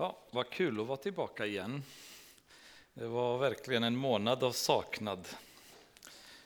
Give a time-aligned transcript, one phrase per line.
[0.00, 1.82] Ja, vad kul att vara tillbaka igen.
[2.94, 5.28] Det var verkligen en månad av saknad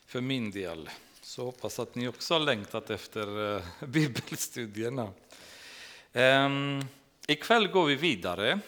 [0.06, 0.90] för min del.
[1.20, 5.12] Så hoppas att ni också har längtat efter eh, bibelstudierna.
[6.12, 6.84] Ehm,
[7.26, 8.60] ikväll går vi vidare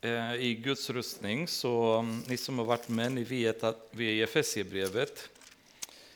[0.00, 1.48] eh, i Guds rustning.
[1.48, 5.30] Så mm, ni som har varit med, ni vet att vi är i Efesierbrevet,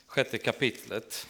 [0.06, 1.26] sjätte kapitlet.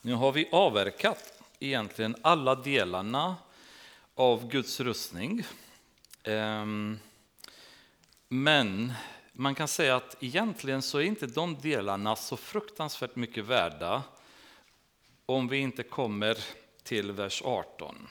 [0.00, 3.36] Nu har vi avverkat egentligen alla delarna
[4.20, 5.42] av Guds rustning.
[6.22, 6.98] Ehm,
[8.28, 8.92] men
[9.32, 14.02] man kan säga att egentligen så är inte de delarna så fruktansvärt mycket värda
[15.26, 16.38] om vi inte kommer
[16.82, 18.08] till vers 18.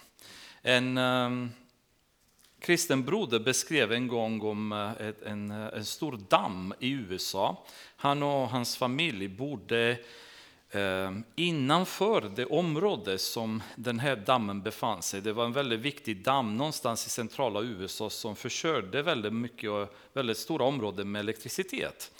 [0.61, 1.49] En ehm,
[2.59, 7.65] kristen broder beskrev en gång om eh, en, eh, en stor damm i USA.
[7.95, 9.97] Han och hans familj bodde
[10.71, 15.21] Ehm, innanför det område som den här dammen befann sig.
[15.21, 19.71] Det var en väldigt viktig damm någonstans i centrala USA som försörjde väldigt mycket
[20.13, 22.11] väldigt stora områden med elektricitet.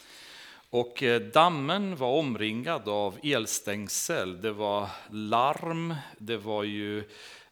[0.69, 7.03] Och eh, dammen var omringad av elstängsel, det var larm, det var ju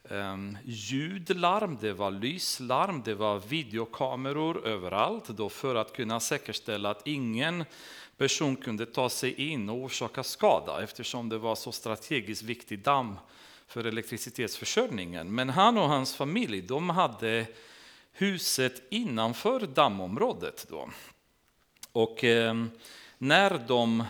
[0.10, 7.08] ehm, ljudlarm, det var lyslarm, det var videokameror överallt då för att kunna säkerställa att
[7.08, 7.66] ingen
[8.18, 13.16] person kunde ta sig in och orsaka skada eftersom det var så strategiskt viktig damm
[13.68, 15.36] för elektricitetsförsörjningen.
[15.36, 17.46] Men han och hans familj de hade
[18.12, 20.66] huset innanför dammområdet.
[20.70, 20.90] Då.
[21.92, 22.66] Och eh,
[23.18, 24.04] när de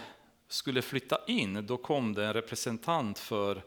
[0.48, 3.64] skulle flytta in då kom det en representant för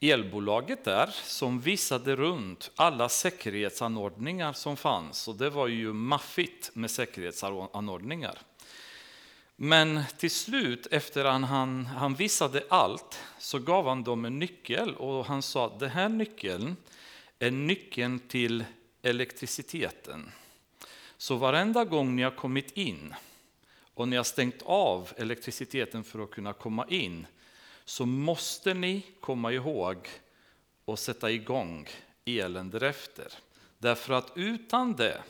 [0.00, 5.28] elbolaget där som visade runt alla säkerhetsanordningar som fanns.
[5.28, 8.38] Och det var ju maffigt med säkerhetsanordningar.
[9.56, 14.94] Men till slut, efter att han, han visade allt, så gav han dem en nyckel
[14.94, 16.76] och han sa att den här nyckeln
[17.38, 18.64] är nyckeln till
[19.02, 20.32] elektriciteten.
[21.16, 23.14] Så varenda gång ni har kommit in
[23.94, 27.26] och ni har stängt av elektriciteten för att kunna komma in
[27.84, 30.08] så måste ni komma ihåg
[30.84, 31.88] och sätta igång
[32.24, 33.32] elen därefter.
[33.78, 35.22] Därför att utan det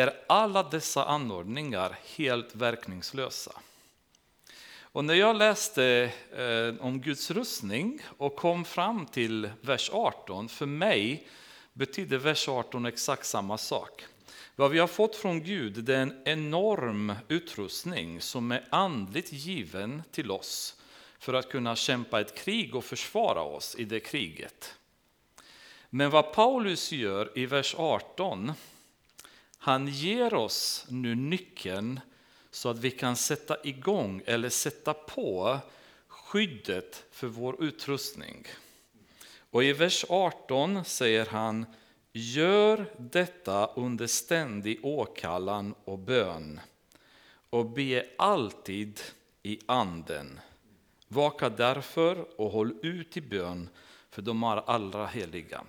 [0.00, 3.52] är alla dessa anordningar helt verkningslösa.
[4.80, 10.66] Och när jag läste eh, om Guds rustning och kom fram till vers 18, för
[10.66, 11.28] mig
[11.72, 14.04] betyder vers 18 exakt samma sak.
[14.56, 20.02] Vad vi har fått från Gud det är en enorm utrustning som är andligt given
[20.10, 20.80] till oss
[21.18, 24.74] för att kunna kämpa ett krig och försvara oss i det kriget.
[25.90, 28.52] Men vad Paulus gör i vers 18
[29.64, 32.00] han ger oss nu nyckeln
[32.50, 35.58] så att vi kan sätta igång eller sätta på
[36.08, 38.46] skyddet för vår utrustning.
[39.50, 41.66] Och i vers 18 säger han
[42.12, 46.60] Gör detta under ständig åkallan och bön
[47.50, 49.00] och be alltid
[49.42, 50.40] i anden.
[51.08, 53.68] Vaka därför och håll ut i bön
[54.10, 55.64] för de allra heliga.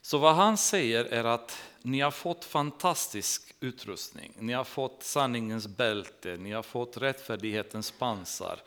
[0.00, 4.32] Så vad han säger är att ni har fått fantastisk utrustning.
[4.38, 8.60] Ni har fått sanningens bälte, ni har fått rättfärdighetens pansar,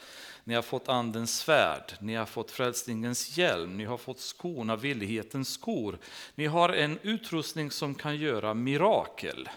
[0.43, 5.53] ni har fått andens svärd, ni har fått frälsningens hjälm, ni har fått skorna, villighetens
[5.53, 5.97] skor.
[6.35, 9.49] Ni har en utrustning som kan göra mirakel.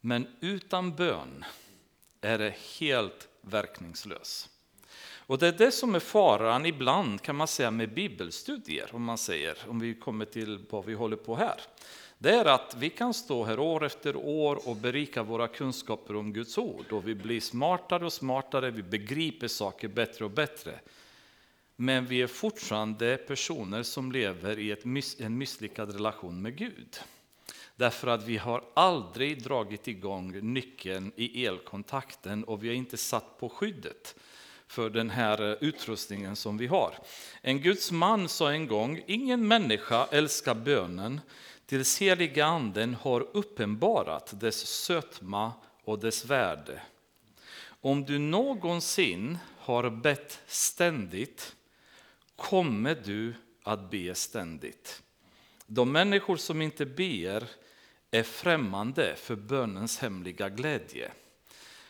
[0.00, 1.44] Men utan bön
[2.20, 4.48] är det helt verkningslös.
[5.26, 9.18] Och det är det som är faran ibland kan man säga med bibelstudier, om man
[9.18, 11.60] säger, om vi kommer till vad vi håller på här.
[12.18, 16.32] Det är att vi kan stå här år efter år och berika våra kunskaper om
[16.32, 20.80] Guds ord och vi blir smartare och smartare, vi begriper saker bättre och bättre.
[21.76, 24.84] Men vi är fortfarande personer som lever i ett,
[25.20, 26.98] en misslyckad relation med Gud.
[27.76, 33.38] Därför att vi har aldrig dragit igång nyckeln i elkontakten och vi har inte satt
[33.38, 34.14] på skyddet
[34.66, 36.94] för den här eh, utrustningen som vi har.
[37.42, 41.20] En Guds man sa en gång, ingen människa älskar bönen
[41.66, 45.52] tills heliga anden har uppenbarat dess sötma
[45.84, 46.82] och dess värde.
[47.80, 51.56] Om du någonsin har bett ständigt
[52.36, 55.02] kommer du att be ständigt.
[55.66, 57.44] De människor som inte ber
[58.10, 61.10] är främmande för bönens hemliga glädje.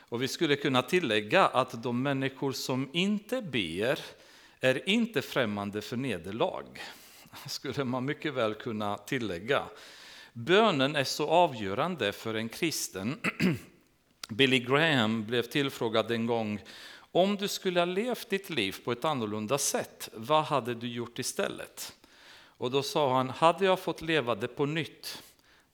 [0.09, 3.99] Och vi skulle kunna tillägga att de människor som inte ber
[4.61, 6.65] är inte främmande för nederlag.
[7.47, 9.63] skulle man mycket väl kunna tillägga.
[10.33, 13.19] Bönen är så avgörande för en kristen.
[14.29, 16.61] Billy Graham blev tillfrågad en gång
[17.17, 21.19] om du skulle ha levt ditt liv på ett annorlunda sätt, vad hade du gjort
[21.19, 21.93] istället?
[22.59, 25.23] Och då sa han, hade jag fått leva det på nytt,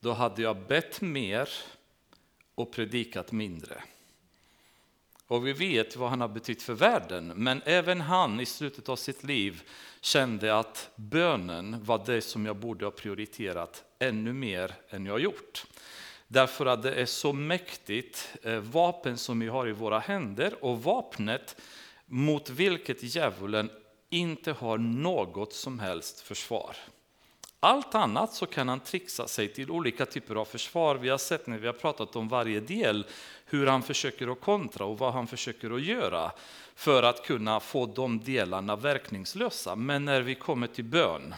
[0.01, 1.49] då hade jag bett mer
[2.55, 3.83] och predikat mindre.
[5.27, 8.97] Och vi vet vad han har betytt för världen, men även han i slutet av
[8.97, 9.63] sitt liv
[10.05, 15.65] kände att bönen var det som jag borde ha prioriterat ännu mer än jag gjort.
[16.29, 20.83] Därför att det är så mäktigt eh, vapen som vi har i våra händer och
[20.83, 21.57] vapnet
[22.07, 23.71] mot vilket djävulen
[24.11, 26.77] inte har något som helst försvar.
[27.61, 30.95] Allt annat så kan han trixa sig till olika typer av försvar.
[30.95, 33.07] Vi har sett när vi har pratat om varje del
[33.45, 36.33] hur han försöker att kontra och vad han försöker att göra
[36.83, 39.77] för att kunna få de delarna verkningslösa.
[39.77, 41.35] Men när vi kommer till bön,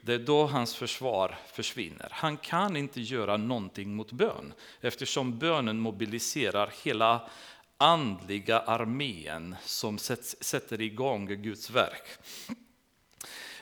[0.00, 2.08] det är då hans försvar försvinner.
[2.10, 7.30] Han kan inte göra någonting mot bön eftersom bönen mobiliserar hela
[7.76, 12.08] andliga armén som sätter igång Guds verk.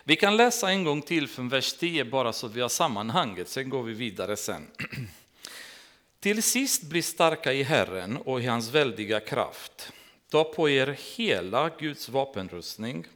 [0.04, 3.48] Vi kan läsa en gång till från vers 10 bara så att vi har sammanhanget,
[3.48, 4.66] sen går vi vidare sen.
[6.20, 9.92] Till sist bli starka i Herren och i hans väldiga kraft.
[10.30, 13.06] Ta på er hela Guds vapenrustning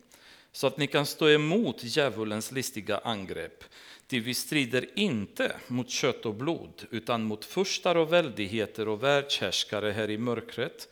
[0.52, 3.64] så att ni kan stå emot djävulens listiga angrepp.
[4.06, 9.90] Ty vi strider inte mot kött och blod utan mot furstar och väldigheter och världshärskare
[9.90, 10.88] här i mörkret,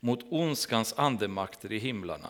[0.00, 2.28] mot ondskans andemakter i himlarna.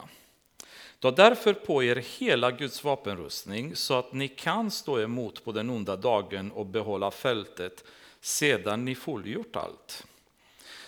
[0.99, 5.71] Ta därför på er hela Guds vapenrustning så att ni kan stå emot på den
[5.71, 7.85] onda dagen och behålla fältet
[8.21, 10.07] sedan ni fullgjort allt.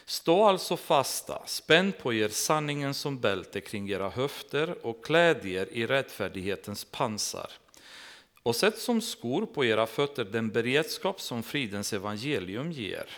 [0.09, 5.69] Stå alltså fasta, spänn på er sanningen som bälte kring era höfter och kläd er
[5.73, 7.51] i rättfärdighetens pansar.
[8.43, 13.09] Och sätt som skor på era fötter den beredskap som fridens evangelium ger.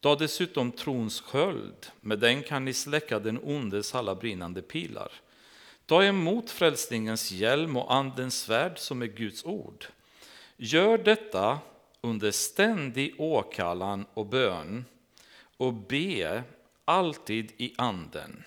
[0.00, 5.12] Ta dessutom trons sköld, med den kan ni släcka den ondes alla brinnande pilar.
[5.86, 9.86] Ta emot frälsningens hjälm och andens svärd som är Guds ord.
[10.56, 11.58] Gör detta
[12.00, 14.84] under ständig åkallan och bön
[15.56, 16.42] och be
[16.84, 18.44] alltid i anden.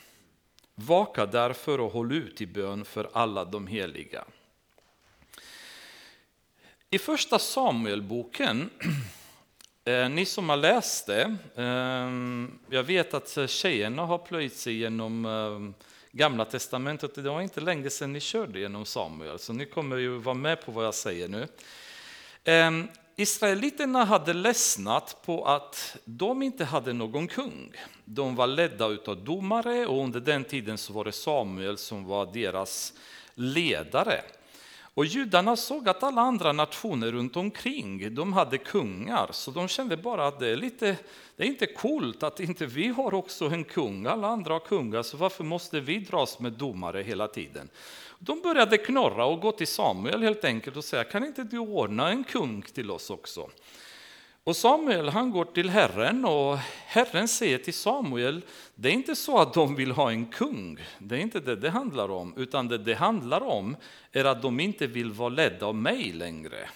[0.76, 4.26] Vaka därför och håll ut i bön för alla de heliga.
[6.90, 8.70] I första Samuelboken,
[9.86, 12.12] eh, ni som har läst det, eh,
[12.70, 17.90] jag vet att tjejerna har plöjt sig genom eh, Gamla testamentet, det var inte länge
[17.90, 21.28] sedan ni körde genom Samuel, så ni kommer ju vara med på vad jag säger
[21.28, 21.48] nu.
[23.20, 27.72] Israeliterna hade ledsnat på att de inte hade någon kung.
[28.06, 32.34] De var ledda av domare och under den tiden så var det Samuel som var
[32.34, 32.94] deras
[33.34, 34.22] ledare.
[34.98, 39.98] Och judarna såg att alla andra nationer runt omkring de hade kungar, så de kände
[39.98, 40.98] bara att det är, lite,
[41.36, 44.06] det är inte coolt att inte vi har också en kung.
[44.06, 47.70] Alla andra har kungar, så varför måste vi dras med domare hela tiden?
[48.20, 52.10] De började knorra och gå till Samuel helt enkelt och säga, kan inte du ordna
[52.10, 53.50] en kung till oss också?
[54.48, 58.42] Och Samuel han går till Herren och Herren säger till Samuel,
[58.76, 61.70] det är inte så att de vill ha en kung, det är inte det det
[61.70, 63.78] handlar om, utan det det handlar om
[64.12, 66.70] är att de inte vill vara ledda av mig längre.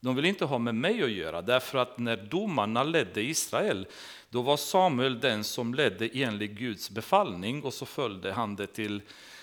[0.00, 3.86] De vill inte ha med mig att göra, därför att när domarna ledde Israel,
[4.30, 9.02] då var Samuel den som ledde enligt Guds befallning och så följde han det till,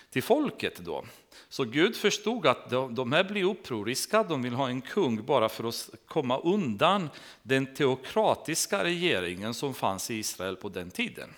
[0.09, 0.77] till folket.
[0.77, 1.03] då.
[1.49, 5.63] Så Gud förstod att de här blir upproriska, de vill ha en kung bara för
[5.63, 7.09] att komma undan
[7.43, 11.29] den teokratiska regeringen som fanns i Israel på den tiden.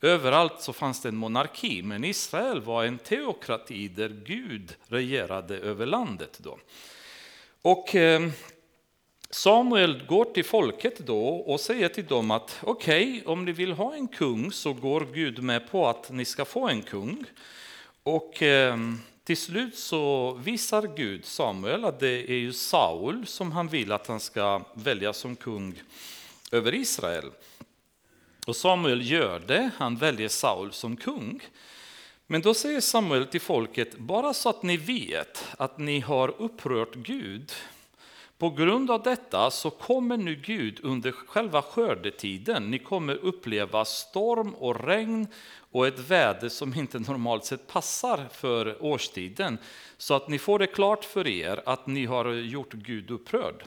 [0.00, 5.86] Överallt så fanns det en monarki, men Israel var en teokrati där Gud regerade över
[5.86, 6.38] landet.
[6.42, 6.58] Då.
[7.62, 8.30] Och eh,
[9.30, 13.72] Samuel går till folket då och säger till dem att okej, okay, om ni vill
[13.72, 17.24] ha en kung så går Gud med på att ni ska få en kung.
[18.02, 18.76] Och eh,
[19.30, 24.06] till slut så visar Gud Samuel att det är ju Saul som han vill att
[24.06, 25.82] han ska välja som kung
[26.52, 27.30] över Israel.
[28.46, 31.40] Och Samuel gör det, han väljer Saul som kung.
[32.26, 36.94] Men då säger Samuel till folket, bara så att ni vet att ni har upprört
[36.94, 37.52] Gud.
[38.38, 44.54] På grund av detta så kommer nu Gud under själva skördetiden, ni kommer uppleva storm
[44.54, 45.26] och regn
[45.72, 49.58] och ett väder som inte normalt sett passar för årstiden.
[49.96, 53.64] Så att ni får det klart för er att ni har gjort Gud upprörd.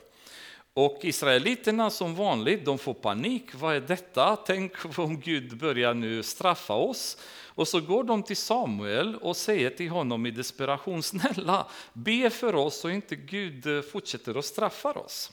[0.75, 3.49] Och israeliterna som vanligt, de får panik.
[3.53, 4.35] Vad är detta?
[4.35, 7.17] Tänk om Gud börjar nu straffa oss.
[7.55, 12.55] Och så går de till Samuel och säger till honom i desperation, snälla be för
[12.55, 15.31] oss så inte Gud eh, fortsätter att straffa oss.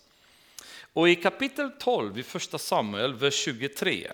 [0.92, 4.12] Och i kapitel 12 i första Samuel, vers 23,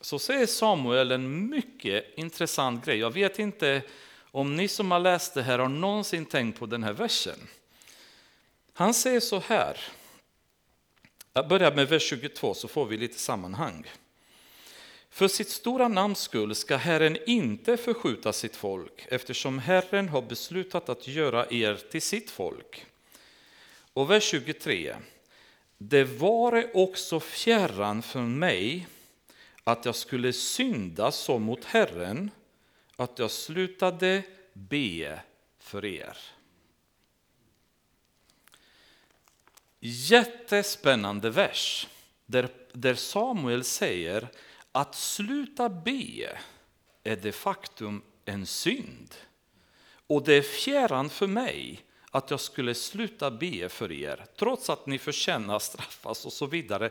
[0.00, 2.98] så säger Samuel en mycket intressant grej.
[2.98, 3.82] Jag vet inte
[4.30, 7.38] om ni som har läst det här har någonsin tänkt på den här versen.
[8.72, 9.80] Han säger så här.
[11.32, 13.90] Jag börjar med vers 22 så får vi lite sammanhang.
[15.10, 20.88] För sitt stora namns skull ska Herren inte förskjuta sitt folk eftersom Herren har beslutat
[20.88, 22.86] att göra er till sitt folk.
[23.92, 24.96] Och vers 23.
[25.78, 28.86] Det vare också fjärran från mig
[29.68, 32.30] att jag skulle synda så mot Herren
[32.96, 34.22] att jag slutade
[34.52, 35.20] be
[35.58, 36.18] för er.
[39.80, 41.88] Jättespännande vers
[42.26, 44.28] där, där Samuel säger
[44.72, 46.38] att sluta be
[47.04, 49.14] är de facto en synd.
[50.06, 54.86] Och det är fjärran för mig att jag skulle sluta be för er, trots att
[54.86, 56.90] ni förtjänar straffas och så vidare.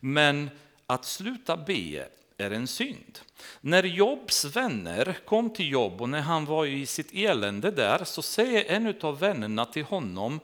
[0.00, 0.50] Men
[0.88, 3.18] att sluta be är en synd.
[3.60, 8.22] När Jobs vänner kom till Job och när han var i sitt elände där så
[8.22, 10.40] säger en av vännerna till honom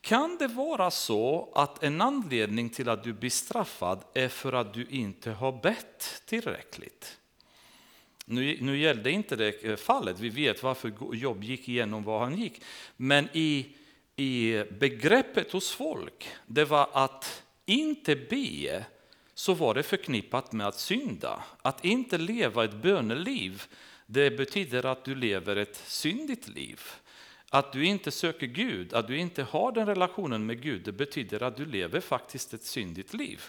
[0.00, 4.74] kan det vara så att en anledning till att du blir straffad är för att
[4.74, 7.18] du inte har bett tillräckligt?
[8.24, 12.40] Nu, nu gällde inte det eh, fallet, vi vet varför Job gick igenom vad han
[12.40, 12.62] gick.
[12.96, 13.66] Men i,
[14.16, 18.84] i begreppet hos folk, det var att inte be
[19.38, 21.42] så var det förknippat med att synda.
[21.62, 23.62] Att inte leva ett böneliv,
[24.06, 26.80] det betyder att du lever ett syndigt liv.
[27.50, 31.42] Att du inte söker Gud, att du inte har den relationen med Gud, det betyder
[31.42, 33.42] att du lever faktiskt ett syndigt liv.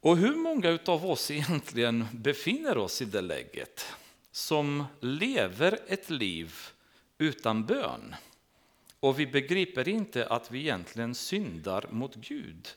[0.00, 3.86] Och hur många av oss egentligen befinner oss i det läget?
[4.30, 6.54] Som lever ett liv
[7.18, 8.14] utan bön.
[9.00, 12.68] Och vi begriper inte att vi egentligen syndar mot Gud.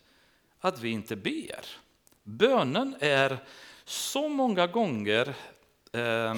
[0.60, 1.66] Att vi inte ber.
[2.24, 3.38] Bönen är
[3.86, 5.36] så många gånger
[5.92, 6.36] eh,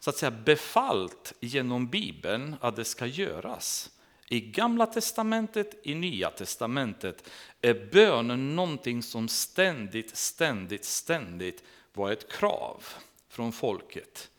[0.00, 3.90] så att säga befallt genom Bibeln att det ska göras.
[4.28, 12.32] I Gamla testamentet, i Nya testamentet är bönen någonting som ständigt, ständigt, ständigt var ett
[12.32, 12.84] krav
[13.28, 14.30] från folket.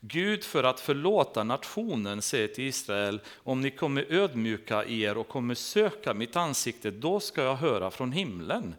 [0.00, 5.54] Gud för att förlåta nationen säger till Israel, om ni kommer ödmjuka er och kommer
[5.54, 8.74] söka mitt ansikte, då ska jag höra från himlen.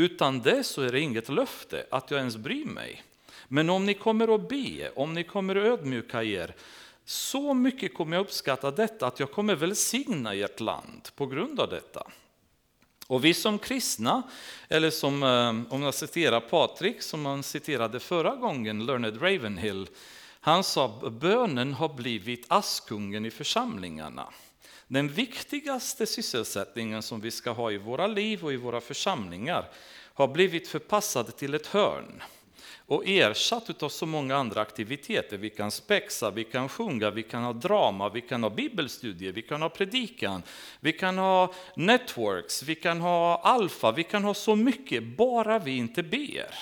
[0.00, 3.02] Utan det så är det inget löfte att jag ens bryr mig.
[3.48, 6.54] Men om ni kommer att be, om ni kommer att ödmjuka er,
[7.04, 11.68] så mycket kommer jag uppskatta detta att jag kommer välsigna ert land på grund av
[11.68, 12.06] detta.
[13.06, 14.22] Och vi som kristna,
[14.68, 19.88] eller som eh, om jag citerar Patrik som han citerade förra gången, Learned Ravenhill,
[20.40, 24.26] han sa bönen har blivit askungen i församlingarna.
[24.92, 29.68] Den viktigaste sysselsättningen som vi ska ha i våra liv och i våra församlingar
[30.14, 32.22] har blivit förpassad till ett hörn
[32.86, 35.36] och ersatt av så många andra aktiviteter.
[35.36, 39.42] Vi kan spexa, vi kan sjunga, vi kan ha drama, vi kan ha bibelstudier, vi
[39.42, 40.42] kan ha predikan,
[40.80, 45.76] vi kan ha networks, vi kan ha alfa, vi kan ha så mycket, bara vi
[45.76, 46.54] inte ber.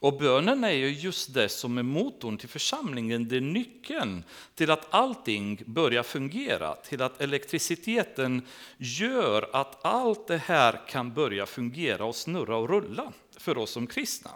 [0.00, 4.70] Och bönen är ju just det som är motorn till församlingen, det är nyckeln till
[4.70, 8.42] att allting börjar fungera, till att elektriciteten
[8.78, 13.86] gör att allt det här kan börja fungera och snurra och rulla för oss som
[13.86, 14.30] kristna.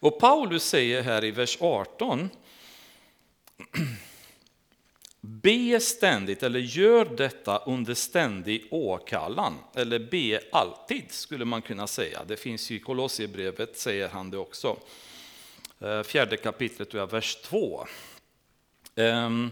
[0.00, 2.30] Och Paulus säger här i vers 18,
[5.20, 12.24] Be ständigt, eller gör detta under ständig åkallan, eller be alltid skulle man kunna säga.
[12.24, 14.76] Det finns ju i Kolosserbrevet, säger han det också.
[15.80, 17.86] Eh, fjärde kapitlet, vers 2.
[18.94, 19.50] Ehm,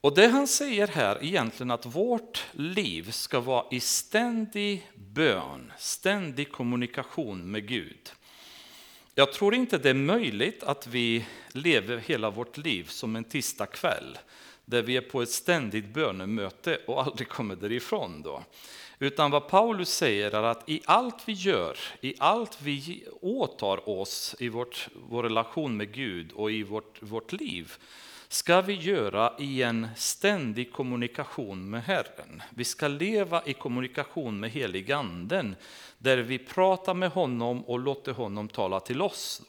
[0.00, 6.52] och det han säger här egentligen att vårt liv ska vara i ständig bön, ständig
[6.52, 8.12] kommunikation med Gud.
[9.14, 14.18] Jag tror inte det är möjligt att vi lever hela vårt liv som en tisdagkväll
[14.64, 18.22] där vi är på ett ständigt bönemöte och aldrig kommer därifrån.
[18.22, 18.42] Då.
[18.98, 24.36] Utan vad Paulus säger är att i allt vi gör, i allt vi åtar oss
[24.38, 27.72] i vårt, vår relation med Gud och i vårt, vårt liv,
[28.28, 32.42] ska vi göra i en ständig kommunikation med Herren.
[32.50, 35.56] Vi ska leva i kommunikation med heliganden,
[35.98, 39.42] där vi pratar med honom och låter honom tala till oss.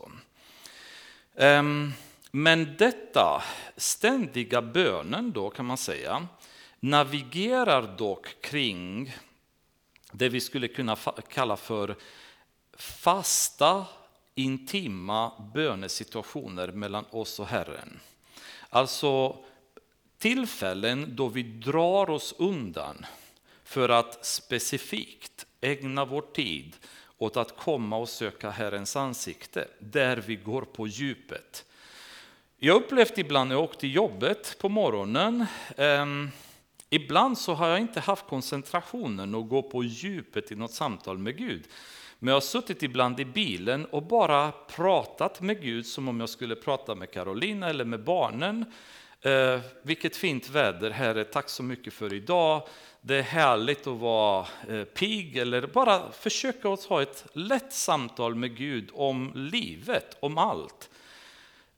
[1.36, 1.94] Ehm,
[2.36, 3.44] men detta
[3.78, 6.28] ständiga bönen då kan man säga,
[6.80, 9.16] navigerar dock kring
[10.12, 10.96] det vi skulle kunna
[11.30, 11.96] kalla för
[12.78, 13.86] fasta,
[14.34, 18.00] intima bönesituationer mellan oss och Herren.
[18.70, 19.38] Alltså
[20.18, 23.06] tillfällen då vi drar oss undan
[23.64, 26.76] för att specifikt ägna vår tid
[27.18, 31.66] åt att komma och söka Herrens ansikte, där vi går på djupet.
[32.58, 35.46] Jag upplevt ibland när jag åkte till jobbet på morgonen,
[35.78, 36.06] eh,
[36.90, 41.38] Ibland så har jag inte haft koncentrationen att gå på djupet i något samtal med
[41.38, 41.68] Gud.
[42.20, 46.30] Men jag har suttit ibland i bilen och bara pratat med Gud som om jag
[46.30, 48.66] skulle prata med Carolina eller med barnen.
[49.22, 52.68] Eh, vilket fint väder, Herre, tack så mycket för idag.
[53.02, 58.58] Det är härligt att vara eh, eller bara försöka att ha ett lätt samtal med
[58.58, 60.90] Gud om livet, om allt.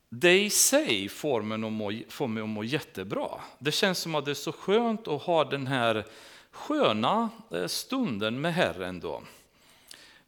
[0.10, 3.30] Det i sig får mig, att må, får mig att må jättebra.
[3.60, 6.06] Det känns som att det är så skönt att ha den här
[6.52, 9.00] sköna eh, stunden med Herren.
[9.00, 9.24] Då.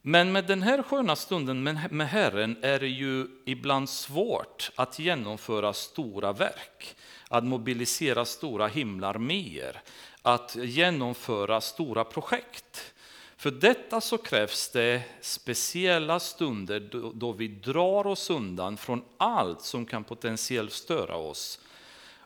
[0.02, 5.72] Men med den här sköna stunden med Herren är det ju ibland svårt att genomföra
[5.72, 6.96] stora verk,
[7.28, 9.82] att mobilisera stora himlar mer,
[10.22, 12.94] att genomföra stora projekt.
[13.40, 16.80] För detta så krävs det speciella stunder
[17.14, 21.60] då vi drar oss undan från allt som kan potentiellt störa oss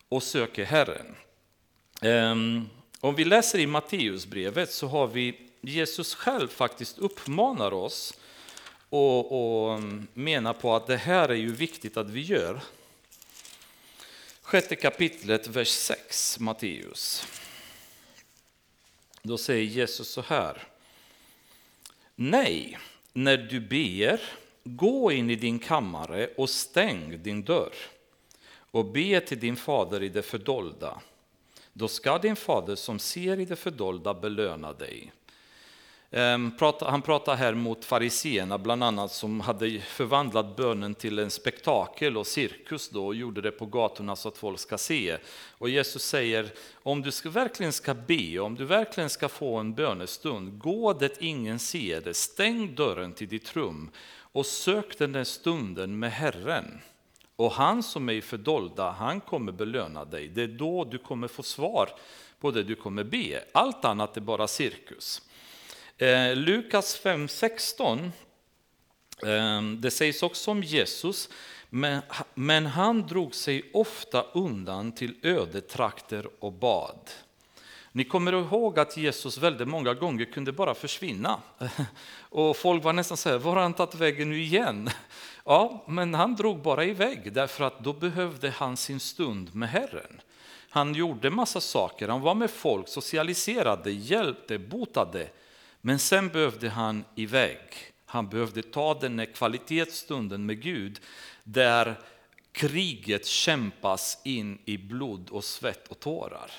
[0.08, 1.16] och söker Herren.
[2.02, 2.68] Ehm,
[3.00, 8.14] om vi läser i Matteusbrevet så har vi Jesus själv faktiskt uppmanar oss
[8.88, 12.60] och, och mm, menar på att det här är ju viktigt att vi gör.
[14.42, 17.26] Sjätte kapitlet, vers 6, Matteus.
[19.22, 20.73] Då säger Jesus så här.
[22.16, 22.78] Nej,
[23.12, 24.20] när du ber,
[24.64, 27.74] gå in i din kammare och stäng din dörr
[28.50, 31.00] och be till din fader i det fördolda.
[31.72, 35.12] Då ska din fader som ser i det fördolda belöna dig.
[36.16, 42.16] Ehm, han pratar här mot fariseerna bland annat som hade förvandlat bönen till en spektakel
[42.16, 45.16] och cirkus då och gjorde det på gatorna så att folk ska se.
[45.58, 46.52] Och Jesus säger,
[46.82, 51.22] om du ska, verkligen ska be, om du verkligen ska få en bönestund, gå det
[51.22, 56.80] ingen ser det, stäng dörren till ditt rum och sök den där stunden med Herren.
[57.36, 60.28] Och han som är i fördolda, han kommer belöna dig.
[60.28, 61.88] Det är då du kommer få svar
[62.40, 63.44] på det du kommer be.
[63.52, 65.22] Allt annat är bara cirkus.
[65.98, 68.10] Eh, Lukas 5.16,
[69.22, 71.28] eh, det sägs också om Jesus,
[71.70, 72.02] men,
[72.34, 77.10] men han drog sig ofta undan till ödetrakter och bad.
[77.92, 81.40] Ni kommer ihåg att Jesus väldigt många gånger kunde bara försvinna.
[82.18, 84.90] Och folk var nästan så här, var har han tagit vägen nu igen?
[85.46, 90.20] Ja, men han drog bara iväg därför att då behövde han sin stund med Herren.
[90.70, 95.28] Han gjorde massa saker, han var med folk, socialiserade, hjälpte, botade.
[95.86, 97.58] Men sen behövde han iväg.
[98.06, 101.00] Han behövde ta den här kvalitetsstunden med Gud
[101.42, 102.00] där
[102.52, 106.50] kriget kämpas in i blod och svett och tårar.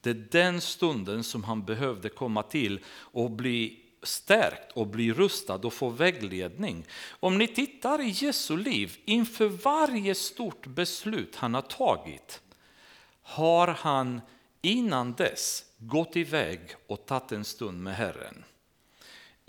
[0.00, 5.54] Det är den stunden som han behövde komma till och bli stärkt och bli rustad
[5.54, 6.84] och få vägledning.
[7.20, 12.42] Om ni tittar i Jesu liv, inför varje stort beslut han har tagit
[13.22, 14.20] har han
[14.62, 18.44] innan dess gått iväg och tagit en stund med Herren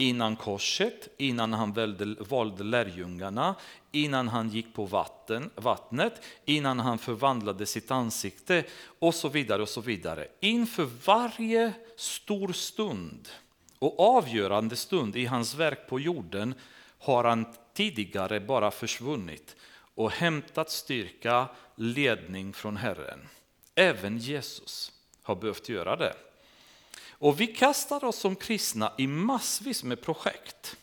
[0.02, 3.56] innan korset, innan han valde, valde lärjungarna,
[3.92, 6.14] innan han gick på vatten, vattnet,
[6.46, 8.64] innan han förvandlade sitt ansikte
[9.00, 9.62] och så vidare.
[9.62, 10.28] och så vidare.
[10.40, 13.30] Inför varje stor stund
[13.80, 16.54] och avgörande stund i hans verk på jorden
[17.00, 19.56] har han tidigare bara försvunnit
[19.96, 23.20] och hämtat styrka, ledning från Herren.
[23.76, 24.92] Även Jesus
[25.22, 26.14] har behövt göra det.
[27.10, 30.78] Och vi kastar oss som kristna i massvis med projekt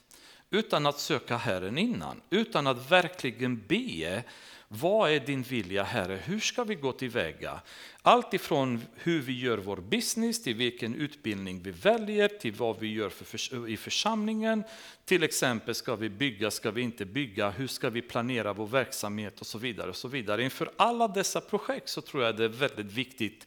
[0.51, 4.23] utan att söka Herren innan, utan att verkligen be
[4.71, 6.21] vad är din vilja Herre?
[6.25, 7.61] Hur ska vi gå tillväga?
[8.03, 12.93] Allt ifrån hur vi gör vår business, till vilken utbildning vi väljer, till vad vi
[12.93, 14.65] gör för, i församlingen.
[15.05, 17.51] Till exempel, ska vi bygga, ska vi inte bygga?
[17.51, 19.41] Hur ska vi planera vår verksamhet?
[19.41, 19.91] och så vidare.
[19.91, 20.43] Och så vidare.
[20.43, 23.47] Inför alla dessa projekt så tror jag det är väldigt viktigt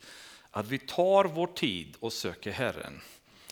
[0.52, 3.02] att vi tar vår tid och söker Herren.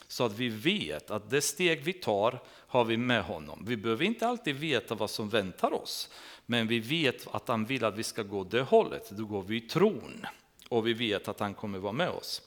[0.08, 3.66] Så att vi vet att det steg vi tar har vi med honom.
[3.68, 6.10] Vi behöver inte alltid veta vad som väntar oss.
[6.46, 9.10] Men vi vet att han vill att vi ska gå det hållet.
[9.10, 10.26] Då går vi i tron.
[10.70, 12.42] Och vi vet att han kommer vara med oss.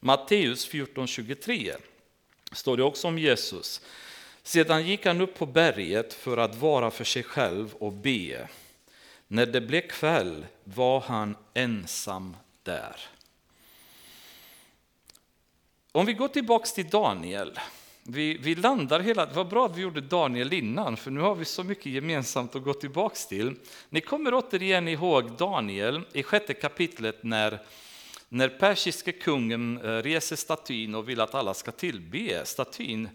[0.00, 1.74] Matteus 14.23
[2.52, 3.80] står det också om Jesus.
[4.42, 8.48] Sedan gick han upp på berget för att vara för sig själv och be.
[9.28, 12.96] När det blev kväll var han ensam där.
[15.96, 17.58] Om vi går tillbaks till Daniel.
[18.02, 21.34] Vi, vi landar hela, det var bra att vi gjorde Daniel innan, för nu har
[21.34, 23.54] vi så mycket gemensamt att gå tillbaks till.
[23.88, 27.58] Ni kommer återigen ihåg Daniel i sjätte kapitlet när,
[28.28, 33.08] när persiske kungen eh, reser statyn och vill att alla ska tillbe statyn.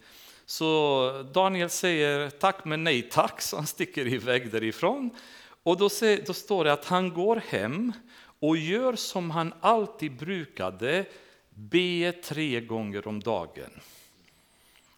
[0.46, 5.10] Så Daniel säger tack men nej tack, så han sticker iväg därifrån.
[5.63, 5.89] Och då,
[6.26, 7.94] då står det att han går hem
[8.39, 11.06] och gör som han alltid brukade,
[11.60, 13.69] be tre gånger om dagen.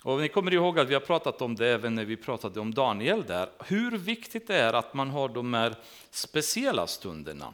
[0.04, 2.74] Och ni kommer ihåg att vi har pratat om det även när vi pratade om
[2.74, 5.76] Daniel där, hur viktigt det är att man har de här
[6.12, 7.54] speciella stunderna.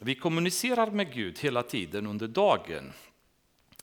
[0.00, 2.92] Vi kommunicerar med Gud hela tiden under dagen.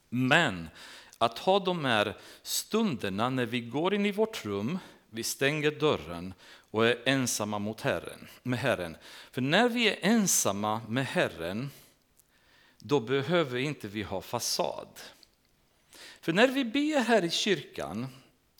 [0.10, 0.70] Men
[1.18, 4.80] att ha de här stunderna när vi går in i vårt rum,
[5.10, 6.34] vi stänger dörren
[6.72, 8.98] och är ensamma mot Herren, med Herren.
[9.32, 11.70] För när vi är ensamma med Herren,
[12.84, 14.88] då behöver inte vi ha fasad.
[16.22, 18.08] För när vi ber här i kyrkan,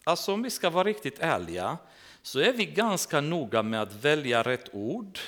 [0.04, 1.78] alltså om vi ska vara riktigt ärliga,
[2.22, 5.20] så är vi ganska noga med att välja rätt ord,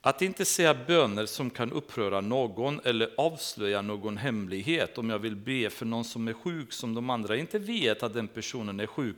[0.00, 4.98] att inte säga böner som kan uppröra någon eller avslöja någon hemlighet.
[4.98, 8.14] Om jag vill be för någon som är sjuk som de andra inte vet att
[8.14, 9.16] den personen är sjuk,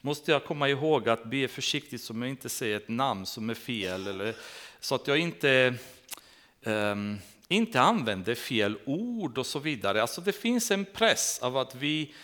[0.00, 3.54] måste jag komma ihåg att be försiktigt så jag inte säger ett namn som är
[3.54, 4.34] fel, eller,
[4.80, 5.74] så att jag inte
[6.64, 7.18] um,
[7.52, 10.02] inte använder fel ord och så vidare.
[10.02, 12.14] Alltså det finns en press av att vi,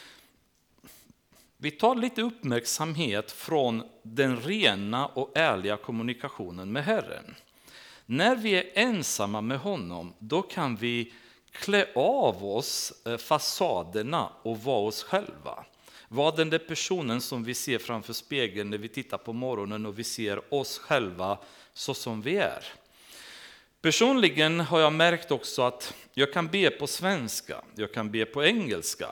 [1.57, 7.35] vi tar lite uppmärksamhet från den rena och ärliga kommunikationen med Herren.
[8.07, 11.13] När vi är ensamma med honom, då kan vi
[11.53, 15.65] klä av oss eh, fasaderna och vara oss själva.
[16.09, 19.99] Var den där personen som vi ser framför spegeln när vi tittar på morgonen och
[19.99, 21.39] vi ser oss själva
[21.73, 22.65] så som vi är.
[23.83, 28.45] Personligen har jag märkt också att jag kan be på svenska, jag kan be på
[28.45, 29.09] engelska,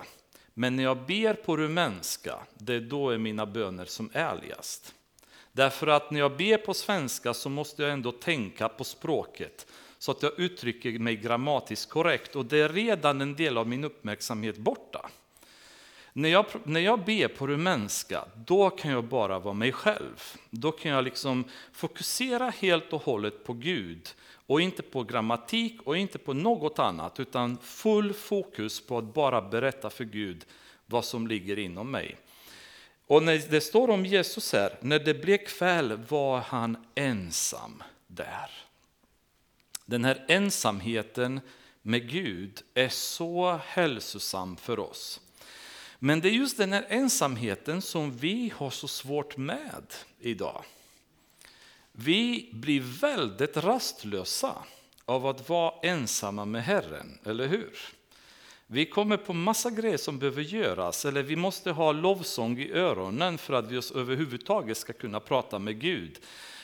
[0.54, 4.94] men när jag ber på rumänska, det är då är mina böner som ärligast.
[5.52, 9.66] Därför att när jag ber på svenska så måste jag ändå tänka på språket
[9.98, 13.84] så att jag uttrycker mig grammatiskt korrekt och det är redan en del av min
[13.84, 15.10] uppmärksamhet borta.
[16.18, 20.32] När jag, när jag ber på rumänska, då kan jag bara vara mig själv.
[20.50, 24.08] Då kan jag liksom fokusera helt och hållet på Gud
[24.46, 29.42] och inte på grammatik och inte på något annat, utan full fokus på att bara
[29.42, 30.44] berätta för Gud
[30.86, 32.16] vad som ligger inom mig.
[33.06, 38.50] Och när det står om Jesus här, när det blev kväll var han ensam där.
[39.84, 41.40] Den här ensamheten
[41.82, 45.20] med Gud är så hälsosam för oss.
[45.98, 50.64] Men det är just den här ensamheten som vi har så svårt med idag.
[51.92, 54.54] Vi blir väldigt rastlösa
[55.04, 57.78] av att vara ensamma med Herren, eller hur?
[58.66, 63.38] Vi kommer på massa grejer som behöver göras, eller vi måste ha lovsång i öronen
[63.38, 66.18] för att vi överhuvudtaget ska kunna prata med Gud.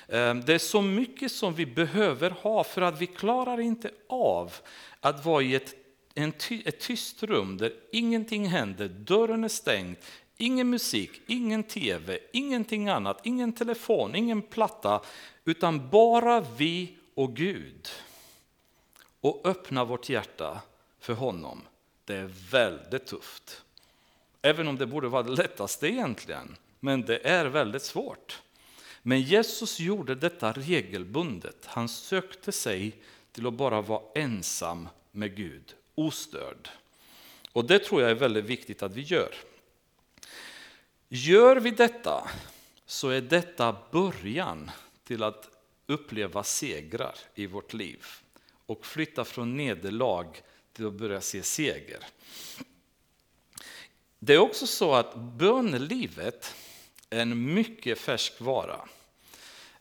[0.09, 4.53] Ehm, det är så mycket som vi behöver ha för att vi klarar inte av
[5.01, 5.75] att vara i ett,
[6.15, 9.97] en ty, ett tyst rum där ingenting händer, dörren är stängd,
[10.37, 15.01] ingen musik, ingen tv, ingenting annat, ingen telefon, ingen platta,
[15.45, 17.89] utan bara vi och Gud.
[19.21, 20.61] Och öppna vårt hjärta
[21.01, 21.63] för honom.
[22.05, 23.63] Det är väldigt tufft.
[24.43, 26.57] Även om det borde vara det lättaste egentligen.
[26.81, 28.43] Men det är väldigt svårt.
[29.03, 31.67] Men Jesus gjorde detta regelbundet.
[31.67, 35.75] Han sökte sig till att bara vara ensam med Gud,
[36.07, 36.69] ostörd.
[37.53, 39.35] Och det tror jag är väldigt viktigt att vi gör.
[41.09, 42.31] Gör vi detta
[42.87, 44.71] så är detta början
[45.05, 45.49] till att
[45.87, 48.07] uppleva segrar i vårt liv
[48.67, 50.27] och flytta från nederlag
[50.73, 52.05] till att börja se seger.
[54.19, 56.55] Det är också så att bönelivet
[57.11, 58.89] är en mycket färsk vara.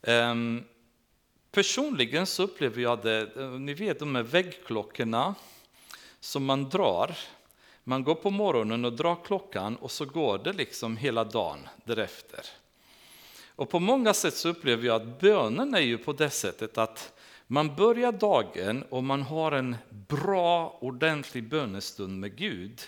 [0.02, 0.64] Ehm,
[1.52, 5.34] personligen så upplever jag det, ni vet de här väggklockorna
[6.22, 7.18] som man drar.
[7.84, 12.40] Man går på morgonen och drar klockan och så går det liksom hela dagen därefter.
[13.56, 17.12] Och på många sätt så upplever jag att bönen är ju på det sättet att
[17.46, 22.80] man börjar dagen och man har en bra, ordentlig bönestund med Gud.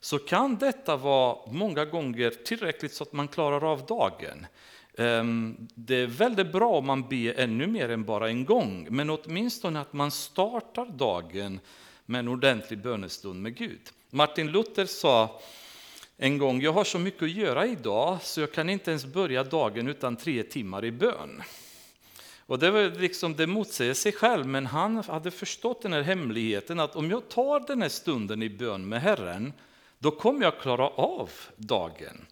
[0.00, 4.46] Så kan detta vara många gånger tillräckligt så att man klarar av dagen.
[4.98, 9.10] Ehm, det är väldigt bra om man ber ännu mer än bara en gång, men
[9.10, 11.60] åtminstone att man startar dagen
[12.06, 13.80] med en ordentlig bönestund med Gud.
[14.10, 15.40] Martin Luther sa
[16.16, 19.44] en gång, jag har så mycket att göra idag så jag kan inte ens börja
[19.44, 21.42] dagen utan tre timmar i bön.
[22.46, 26.80] Och det, var liksom, det motsäger sig själv, men han hade förstått den här hemligheten
[26.80, 29.52] att om jag tar den här stunden i bön med Herren,
[29.98, 32.26] då kommer jag klara av dagen.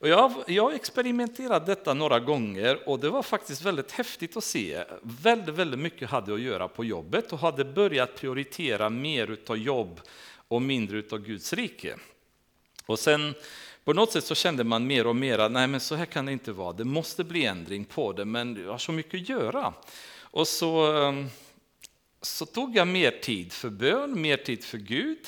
[0.00, 4.84] Och jag, har experimenterat detta några gånger och det var faktiskt väldigt häftigt att se.
[5.02, 10.00] Väldigt, väldigt mycket hade att göra på jobbet och hade börjat prioritera mer av jobb
[10.48, 11.96] och mindre av Guds rike.
[12.86, 13.34] Och sen
[13.84, 16.26] på något sätt så kände man mer och mer att nej men så här kan
[16.26, 19.28] det inte vara, det måste bli ändring på det, men jag har så mycket att
[19.28, 19.74] göra.
[20.20, 21.26] Och så, ehm,
[22.22, 25.26] så tog jag mer tid för bön, mer tid för Gud.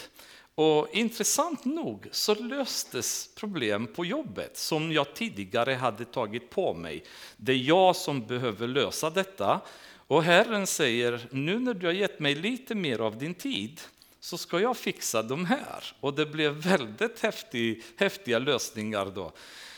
[0.55, 7.05] Och intressant nog så löstes problem på jobbet som jag tidigare hade tagit på mig.
[7.37, 9.61] Det är jag som behöver lösa detta.
[10.07, 13.81] Och Herren säger, nu när du har gett mig lite mer av din tid
[14.21, 15.85] så ska jag fixa de här.
[16.01, 19.33] Och det blev väldigt häftig, häftiga lösningar då.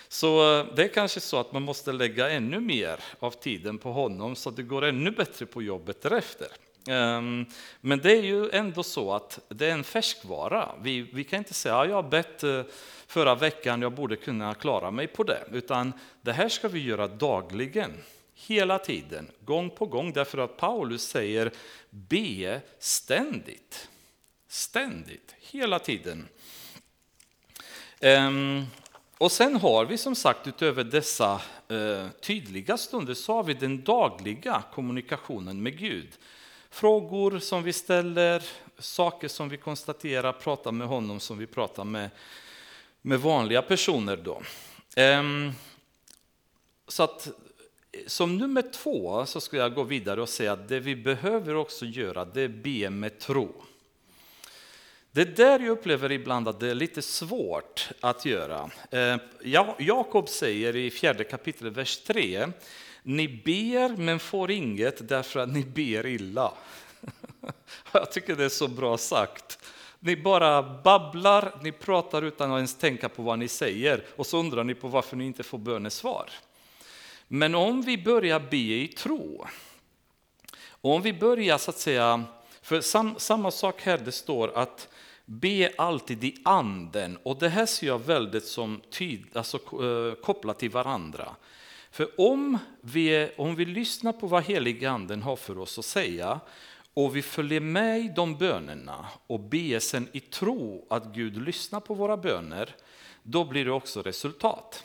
[0.09, 3.93] Så eh, det är kanske så att man måste lägga ännu mer av tiden på
[3.93, 6.49] honom så att det går ännu bättre på jobbet därefter.
[6.88, 7.47] Ehm,
[7.81, 10.68] men det är ju ändå så att det är en färskvara.
[10.83, 12.62] Vi, vi kan inte säga att jag har bett eh,
[13.07, 15.44] förra veckan, jag borde kunna klara mig på det.
[15.53, 15.92] Utan
[16.23, 17.92] det här ska vi göra dagligen,
[18.35, 20.12] hela tiden, gång på gång.
[20.12, 21.51] Därför att Paulus säger
[21.90, 23.88] be ständigt.
[24.49, 26.29] Ständigt, hela tiden.
[28.01, 28.64] Ehm,
[29.18, 33.83] och sen har vi som sagt utöver dessa eh, tydliga stunder så har vi den
[33.83, 36.09] dagliga kommunikationen med Gud.
[36.75, 38.43] Frågor som vi ställer,
[38.79, 42.11] saker som vi konstaterar, pratar med honom som vi pratar med,
[43.03, 44.17] med vanliga personer.
[44.17, 44.43] Då.
[44.97, 45.53] Ehm,
[46.89, 47.29] så att
[48.07, 51.87] som nummer två så ska jag gå vidare och säga att det vi behöver också
[51.87, 53.65] göra det är be med tro.
[55.11, 58.71] Det är där jag upplever ibland att det är lite svårt att göra.
[58.91, 59.19] Ehm,
[59.79, 62.47] Jakob säger i fjärde kapitlet, vers 3
[63.07, 66.53] ni ber men får inget därför att ni ber illa.
[67.93, 69.59] Jag tycker det är så bra sagt.
[70.01, 74.38] Ni bara babblar, ni pratar utan att ens tänka på vad ni säger och så
[74.38, 76.31] undrar ni på varför ni inte får bönesvar.
[77.29, 79.47] Men om vi börjar be i tro,
[80.67, 82.25] och om vi börjar så att säga,
[82.62, 84.88] för sam, samma sak här det står att
[85.25, 90.59] be alltid i anden och det här ser jag väldigt som tyd, alltså, eh, kopplat
[90.59, 91.37] till varandra.
[91.95, 96.41] För om vi, om vi lyssnar på vad heliga anden har för oss att säga
[96.95, 101.81] och vi följer med i de bönerna och ber sen i tro att Gud lyssnar
[101.81, 102.77] på våra böner,
[103.23, 104.85] då blir det också resultat.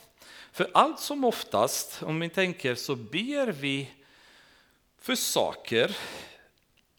[0.52, 3.92] För allt som oftast, om vi tänker, så ber vi
[4.98, 5.98] för saker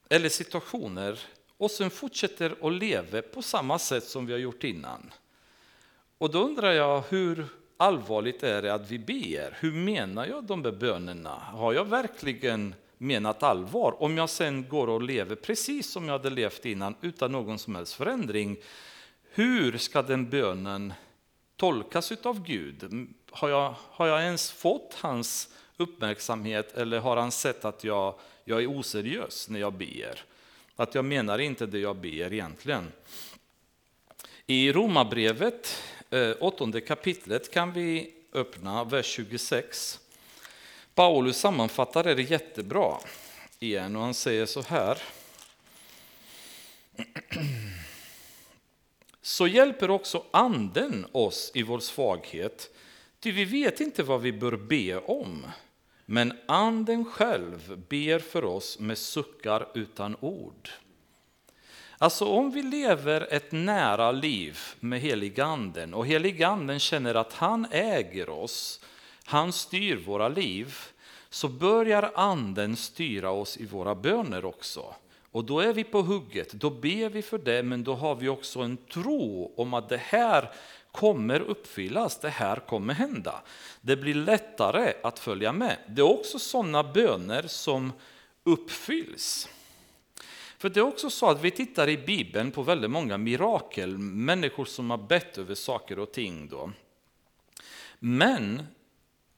[0.08, 1.20] eller situationer
[1.56, 5.12] och sen fortsätter att leva på samma sätt som vi har gjort innan.
[6.18, 7.46] Och då undrar jag hur
[7.80, 9.56] allvarligt är det att vi ber?
[9.60, 11.34] Hur menar jag de där bönerna?
[11.34, 14.02] Har jag verkligen menat allvar?
[14.02, 17.74] Om jag sen går och lever precis som jag hade levt innan utan någon som
[17.74, 18.56] helst förändring,
[19.30, 20.92] hur ska den bönen
[21.56, 23.08] tolkas av Gud?
[23.30, 28.14] Har jag, har jag ens fått hans uppmärksamhet eller har han sett att jag,
[28.44, 30.22] jag är oseriös när jag ber?
[30.76, 32.92] Att jag menar inte det jag ber egentligen.
[34.46, 35.82] I Romarbrevet
[36.12, 40.00] Eh, åttonde kapitlet kan vi öppna, vers 26.
[40.94, 42.98] Paulus sammanfattar det jättebra
[43.58, 44.98] igen och han säger så här.
[49.22, 52.70] Så hjälper också anden oss i vår svaghet,
[53.20, 55.46] ty vi vet inte vad vi bör be om.
[56.06, 60.70] Men anden själv ber för oss med suckar utan ord.
[62.02, 68.28] Alltså om vi lever ett nära liv med heliganden och heliganden känner att han äger
[68.28, 68.80] oss,
[69.24, 70.74] han styr våra liv,
[71.30, 74.94] så börjar anden styra oss i våra böner också.
[75.30, 78.28] Och då är vi på hugget, då ber vi för det, men då har vi
[78.28, 80.50] också en tro om att det här
[80.92, 83.42] kommer uppfyllas, det här kommer hända.
[83.80, 85.76] Det blir lättare att följa med.
[85.88, 87.92] Det är också sådana böner som
[88.44, 89.48] uppfylls.
[90.60, 94.64] För det är också så att vi tittar i Bibeln på väldigt många mirakel, människor
[94.64, 96.48] som har bett över saker och ting.
[96.48, 96.72] Då.
[97.98, 98.62] Men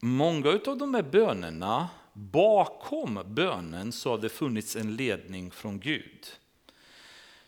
[0.00, 6.26] många av de här bönerna, bakom bönen så har det funnits en ledning från Gud.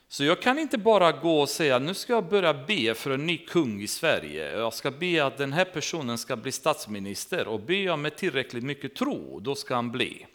[0.09, 3.27] Så jag kan inte bara gå och säga nu ska jag börja be för en
[3.27, 4.59] ny kung i Sverige.
[4.59, 8.65] Jag ska be att den här personen ska bli statsminister och ber jag med tillräckligt
[8.65, 10.27] mycket tro, då ska han bli.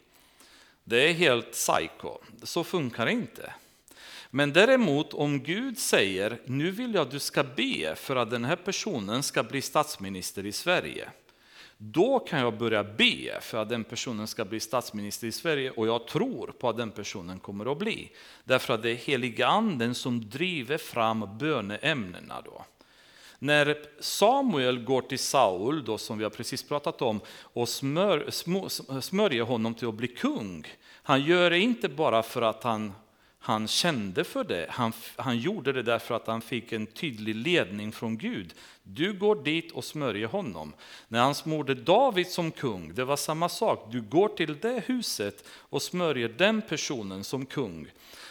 [0.84, 2.18] Det är helt psycho.
[2.42, 3.52] Så funkar det inte.
[4.30, 8.44] Men däremot om Gud säger nu vill jag att du ska be för att den
[8.44, 11.08] här personen ska bli statsminister i Sverige.
[11.76, 15.86] Då kan jag börja be för att den personen ska bli statsminister i Sverige och
[15.86, 18.10] jag tror på att den personen kommer att bli.
[18.44, 22.40] Därför att det är heliga anden som driver fram böneämnena.
[22.44, 22.64] Då.
[23.42, 28.30] När Samuel går till Saul, då, som vi har precis pratat om, och smör,
[29.00, 30.66] smörjer honom till att bli kung,
[31.02, 32.92] han gör det inte bara för att han,
[33.38, 37.92] han kände för det, han, han gjorde det därför att han fick en tydlig ledning
[37.92, 38.54] från Gud.
[38.82, 40.72] Du går dit och smörjer honom.
[41.08, 43.88] När han smorde David som kung, det var samma sak.
[43.92, 47.86] Du går till det huset och smörjer den personen som kung.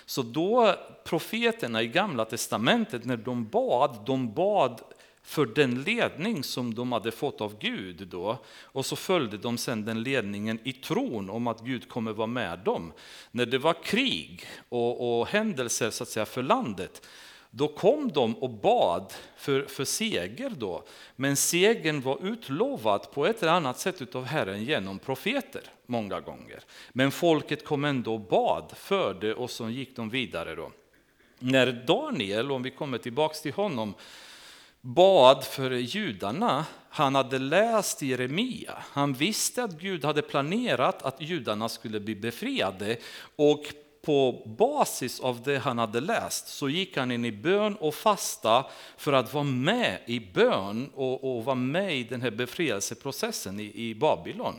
[0.05, 4.81] Så då profeterna i gamla testamentet när de bad, de bad
[5.29, 8.37] för den ledning som de hade fått av Gud då.
[8.61, 12.59] Och så följde de sen den ledningen i tron om att Gud kommer vara med
[12.59, 12.93] dem.
[13.31, 17.07] När det var krig och, och händelser så att säga för landet,
[17.51, 20.83] då kom de och bad för, för seger då.
[21.15, 26.59] Men segern var utlovad på ett eller annat sätt av Herren genom profeter många gånger.
[26.91, 30.71] Men folket kom ändå och bad för det och så gick de vidare då.
[31.39, 33.93] När Daniel, om vi kommer tillbaka till honom,
[34.81, 38.73] bad för judarna, han hade läst Jeremia.
[38.79, 42.97] Han visste att Gud hade planerat att judarna skulle bli befriade
[43.35, 43.63] och
[44.01, 48.65] på basis av det han hade läst så gick han in i bön och fasta
[48.97, 53.71] för att vara med i bön och, och vara med i den här befrielseprocessen i,
[53.75, 54.55] i Babylon.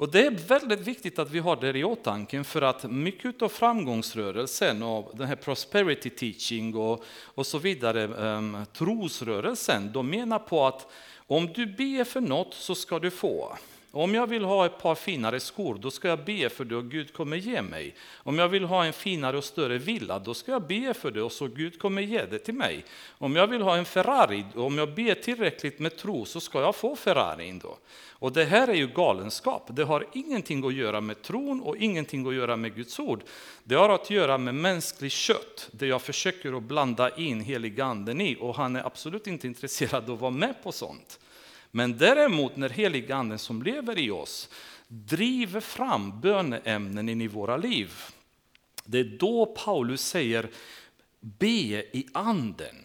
[0.00, 3.48] Och det är väldigt viktigt att vi har det i åtanke för att mycket av
[3.48, 10.66] framgångsrörelsen och den här prosperity teaching och, och så vidare, um, trosrörelsen, de menar på
[10.66, 10.86] att
[11.26, 13.56] om du ber för något så ska du få.
[13.92, 16.90] Om jag vill ha ett par finare skor, då ska jag be för det och
[16.90, 17.94] Gud kommer ge mig.
[18.16, 21.22] Om jag vill ha en finare och större villa, då ska jag be för det
[21.22, 22.84] och så Gud kommer ge det till mig.
[23.18, 26.76] Om jag vill ha en Ferrari, om jag ber tillräckligt med tro så ska jag
[26.76, 27.78] få Ferrarin då.
[28.10, 29.68] Och det här är ju galenskap.
[29.70, 33.22] Det har ingenting att göra med tron och ingenting att göra med Guds ord.
[33.64, 38.36] Det har att göra med mänskligt kött, det jag försöker att blanda in heliganden i
[38.40, 41.18] och han är absolut inte intresserad av att vara med på sånt.
[41.70, 44.48] Men däremot när heliganden som lever i oss
[44.88, 47.92] driver fram böneämnen in i våra liv,
[48.84, 50.50] det är då Paulus säger
[51.20, 51.46] be
[51.96, 52.76] i anden.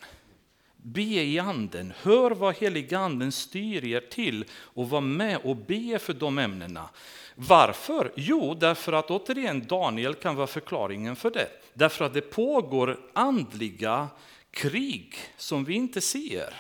[0.78, 6.14] Be i anden, hör vad heliganden styr er till och var med och be för
[6.14, 6.90] de ämnena.
[7.36, 8.12] Varför?
[8.16, 11.48] Jo, därför att återigen Daniel kan vara förklaringen för det.
[11.74, 14.08] Därför att det pågår andliga
[14.52, 16.54] krig som vi inte ser.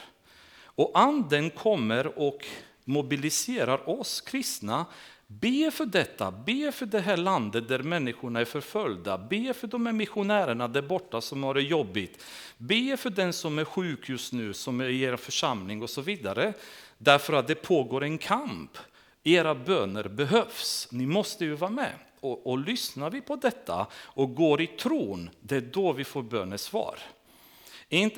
[0.75, 2.45] Och anden kommer och
[2.83, 4.85] mobiliserar oss kristna.
[5.27, 9.85] Be för detta, be för det här landet där människorna är förföljda, be för de
[9.85, 12.23] här missionärerna där borta som har det jobbigt,
[12.57, 16.01] be för den som är sjuk just nu, som är i er församling och så
[16.01, 16.53] vidare.
[16.97, 18.77] Därför att det pågår en kamp.
[19.23, 21.93] Era böner behövs, ni måste ju vara med.
[22.19, 26.23] Och, och lyssnar vi på detta och går i tron, det är då vi får
[26.23, 26.99] bönesvar.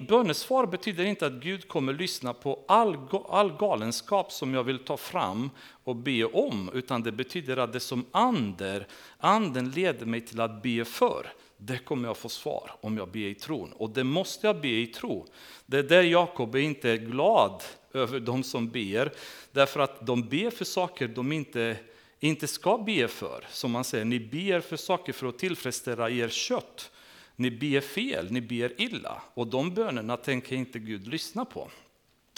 [0.07, 2.97] Bönesvar betyder inte att Gud kommer lyssna på all,
[3.29, 5.49] all galenskap som jag vill ta fram
[5.83, 10.63] och be om, utan det betyder att det som ander, anden leder mig till att
[10.63, 13.71] be för, det kommer jag få svar om jag ber i tron.
[13.71, 15.25] Och det måste jag be i tro.
[15.65, 19.13] Det är där Jakob är inte glad över de som ber,
[19.51, 21.77] därför att de ber för saker de inte,
[22.19, 23.45] inte ska be för.
[23.49, 26.91] Som man säger, ni ber för saker för att tillfredsställa er kött.
[27.39, 29.21] Ni ber fel, ni ber illa.
[29.33, 31.69] Och de bönerna tänker inte Gud lyssna på.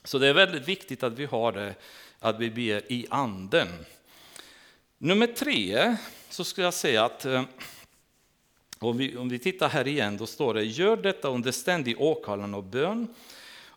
[0.03, 1.75] Så det är väldigt viktigt att vi har det,
[2.19, 3.67] att vi ber i anden.
[4.97, 5.95] Nummer tre,
[6.29, 7.43] så skulle jag säga att eh,
[8.79, 12.53] om vi, om vi tittar här igen, då står det gör detta under ständig åkallan
[12.53, 13.07] och bön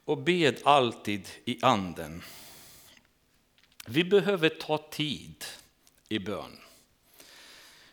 [0.05, 2.23] och bed alltid i anden.
[3.87, 5.45] Vi behöver ta tid
[6.09, 6.59] i bön.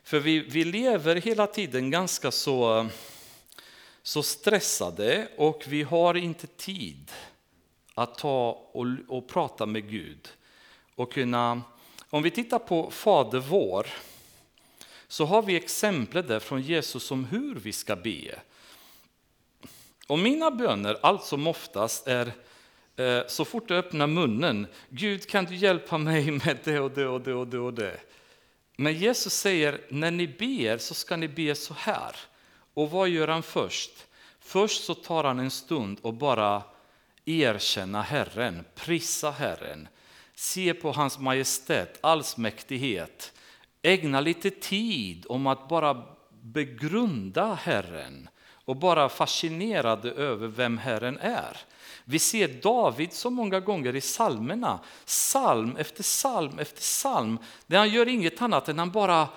[0.03, 2.87] För vi, vi lever hela tiden ganska så
[4.03, 7.11] så stressade och vi har inte tid
[7.93, 10.29] att ta och, och prata med Gud.
[10.95, 11.61] Och kunna,
[12.09, 13.87] om vi tittar på Fader vår
[15.07, 18.39] så har vi exempel där från Jesus om hur vi ska be.
[20.07, 22.31] Och mina böner allt som oftast är
[22.95, 27.07] eh, så fort jag öppnar munnen, Gud kan du hjälpa mig med det och det
[27.07, 27.99] och det och det och det.
[28.75, 32.15] Men Jesus säger, när ni ber så ska ni be så här.
[32.73, 33.91] Och vad gör han först?
[34.39, 36.63] Först så tar han en stund och bara
[37.25, 39.87] erkänna Herren, prisa Herren,
[40.35, 43.33] se på hans majestät, allsmäktighet,
[43.81, 46.03] ägna lite tid om att bara
[46.41, 48.29] begrunda Herren
[48.65, 51.57] och bara fascinerade över vem Herren är.
[52.05, 57.89] Vi ser David så många gånger i psalmerna, psalm efter psalm efter psalm, där han
[57.89, 59.27] gör inget annat än han bara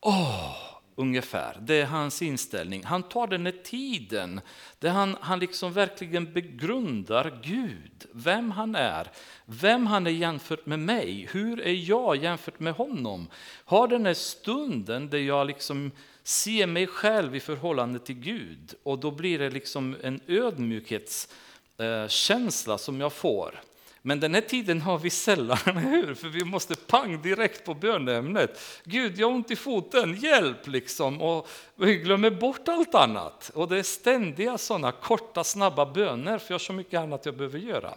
[0.00, 1.56] åh, ungefär.
[1.60, 2.84] Det är hans inställning.
[2.84, 4.40] Han tar den här tiden
[4.78, 9.10] där han, han liksom verkligen begrundar Gud, vem han är,
[9.44, 13.28] vem han är jämfört med mig, hur är jag jämfört med honom.
[13.64, 15.90] Har den här stunden där jag liksom
[16.22, 22.78] ser mig själv i förhållande till Gud och då blir det liksom en ödmjukhetskänsla eh,
[22.78, 23.60] som jag får.
[24.02, 26.14] Men den här tiden har vi sällan, hur?
[26.14, 28.60] För vi måste pang direkt på böneämnet.
[28.84, 31.22] Gud, jag har ont i foten, hjälp liksom.
[31.22, 33.50] Och vi glömmer bort allt annat.
[33.54, 37.36] Och det är ständiga sådana korta, snabba böner, för jag har så mycket annat jag
[37.36, 37.94] behöver göra.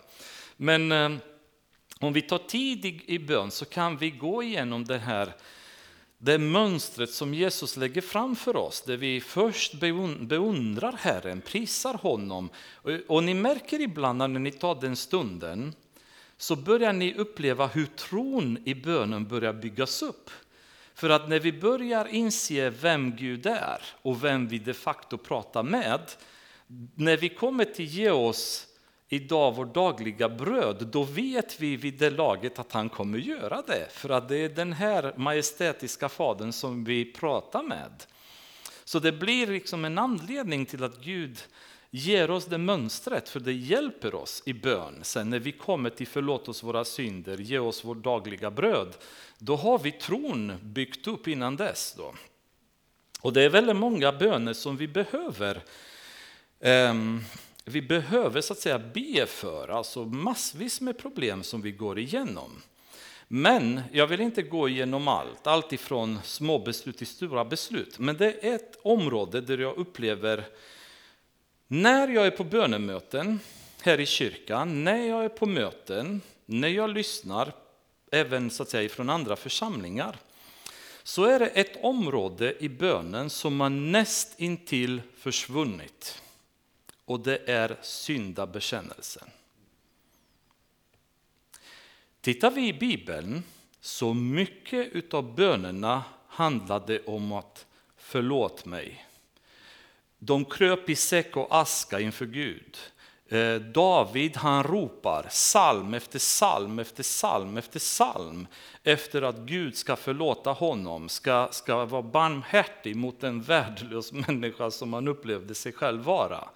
[0.57, 1.11] Men eh,
[1.99, 5.33] om vi tar tid i, i bön så kan vi gå igenom det här
[6.17, 9.73] det mönstret som Jesus lägger fram för oss, där vi först
[10.19, 12.49] beundrar Herren, prisar honom.
[12.73, 15.73] Och, och ni märker ibland när ni tar den stunden
[16.43, 20.29] så börjar ni uppleva hur tron i bönen börjar byggas upp.
[20.93, 25.63] För att när vi börjar inse vem Gud är och vem vi de facto pratar
[25.63, 26.01] med,
[26.95, 28.67] när vi kommer till ge oss
[29.09, 33.87] idag vårt dagliga bröd, då vet vi vid det laget att han kommer göra det.
[33.91, 38.03] För att det är den här majestätiska fadern som vi pratar med.
[38.83, 41.37] Så det blir liksom en anledning till att Gud
[41.95, 44.99] ger oss det mönstret, för det hjälper oss i bön.
[45.01, 48.95] Sen när vi kommer till förlåt oss våra synder, ge oss vårt dagliga bröd,
[49.37, 51.93] då har vi tron byggt upp innan dess.
[51.97, 52.13] Då.
[53.21, 55.63] Och det är väldigt många böner som vi behöver
[56.59, 57.23] um,
[57.65, 62.61] vi behöver så att säga be för, alltså massvis med problem som vi går igenom.
[63.27, 67.99] Men jag vill inte gå igenom allt, allt ifrån små beslut till stora beslut.
[67.99, 70.45] Men det är ett område där jag upplever
[71.67, 73.39] när jag är på bönemöten
[73.81, 77.53] här i kyrkan, när jag är på möten, när jag lyssnar,
[78.11, 80.17] även så att säga från andra församlingar,
[81.03, 86.21] så är det ett område i bönen som har näst intill försvunnit.
[87.05, 89.29] Och det är syndabekännelsen.
[92.21, 93.43] Tittar vi i Bibeln
[93.81, 97.65] så mycket av bönerna handlade om att
[97.97, 99.05] förlåt mig,
[100.25, 102.77] de kröp i säck och aska inför Gud.
[103.29, 108.47] Eh, David han ropar psalm efter psalm efter psalm efter psalm
[108.83, 114.93] efter att Gud ska förlåta honom, ska, ska vara barmhärtig mot en värdelös människa som
[114.93, 116.49] han upplevde sig själv vara.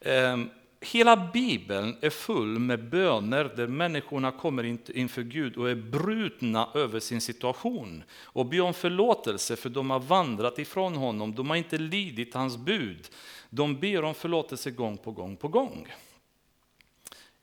[0.00, 6.68] Ehm, Hela Bibeln är full med böner där människorna kommer inför Gud och är brutna
[6.74, 11.56] över sin situation och ber om förlåtelse för de har vandrat ifrån honom, de har
[11.56, 13.08] inte lidit hans bud.
[13.50, 15.86] De ber om förlåtelse gång på gång på gång.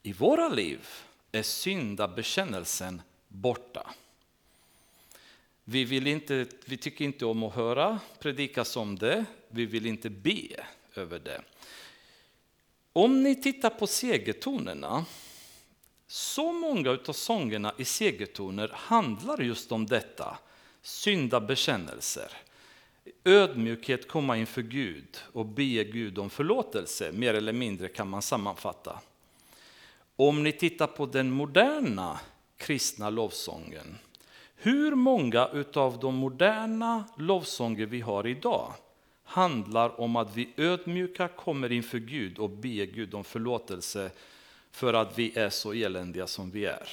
[0.04, 0.88] I våra liv
[1.32, 3.92] är syndabekännelsen borta.
[5.64, 10.10] Vi, vill inte, vi tycker inte om att höra predikas om det, vi vill inte
[10.10, 10.66] be
[10.96, 11.42] över det.
[12.98, 15.06] Om ni tittar på segertonerna,
[16.08, 20.38] så många av sångerna i segertoner handlar just om detta.
[20.82, 22.32] Syndabekännelser,
[23.24, 29.00] ödmjukhet, komma inför Gud och be Gud om förlåtelse, mer eller mindre kan man sammanfatta.
[30.16, 32.20] Om ni tittar på den moderna
[32.58, 33.98] kristna lovsången,
[34.56, 38.74] hur många av de moderna lovsånger vi har idag
[39.28, 44.12] handlar om att vi ödmjuka kommer inför Gud och ber Gud om förlåtelse
[44.72, 46.90] för att vi är så eländiga som vi är.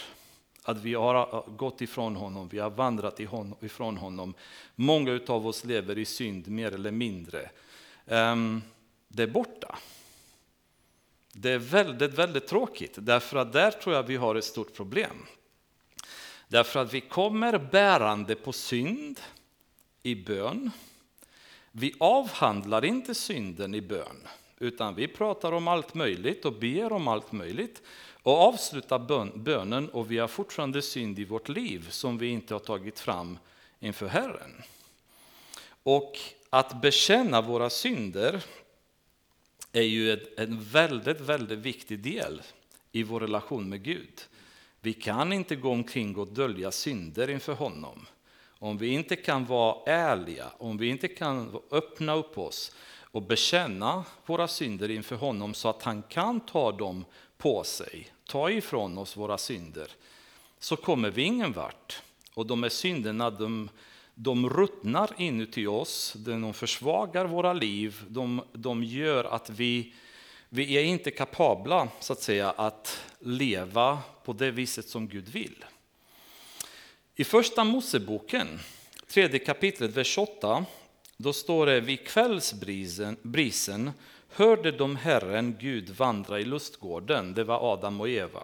[0.63, 3.21] Att vi har gått ifrån honom, vi har vandrat
[3.61, 4.35] ifrån honom.
[4.75, 7.51] Många av oss lever i synd mer eller mindre.
[8.07, 8.63] Ehm,
[9.09, 9.79] det är borta.
[11.33, 15.27] Det är väldigt, väldigt tråkigt, därför att där tror jag vi har ett stort problem.
[16.49, 19.21] Därför att vi kommer bärande på synd
[20.03, 20.71] i bön.
[21.77, 27.09] Vi avhandlar inte synden i bön, utan vi pratar om allt möjligt och ber om
[27.09, 27.83] allt möjligt
[28.23, 28.99] och avslutar
[29.39, 33.39] bönen och vi har fortfarande synd i vårt liv som vi inte har tagit fram
[33.81, 34.63] inför Herren.
[35.83, 36.19] Och
[36.51, 38.45] att bekänna våra synder
[39.73, 42.43] är ju en väldigt, väldigt viktig del
[42.93, 44.23] i vår relation med Gud.
[44.81, 48.07] Vi kan inte gå omkring och dölja synder inför honom
[48.65, 54.05] om vi inte kan vara ärliga, om vi inte kan öppna upp oss och bekänna
[54.27, 57.05] våra synder inför honom så att han kan ta dem
[57.39, 59.91] på sig, ta ifrån oss våra synder,
[60.59, 62.03] så kommer vi ingen vart.
[62.35, 63.69] Och de här synderna, de,
[64.15, 69.95] de ruttnar inuti oss, de försvagar våra liv, de, de gör att vi,
[70.49, 75.65] vi är inte kapabla så att säga att leva på det viset som Gud vill.
[77.17, 78.61] I första Moseboken,
[79.07, 80.67] tredje kapitlet, vers 8,
[81.17, 83.93] då står det vid kvällsbrisen
[84.29, 87.35] hörde de Herren Gud vandra i lustgården.
[87.35, 88.43] Det var Adam och Eva.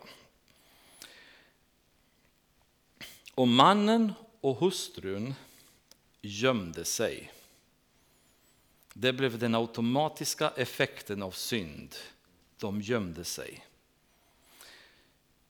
[3.34, 5.34] Och mannen och hustrun
[6.20, 7.32] gömde sig.
[8.94, 11.94] Det blev den automatiska effekten av synd.
[12.58, 13.66] De gömde sig.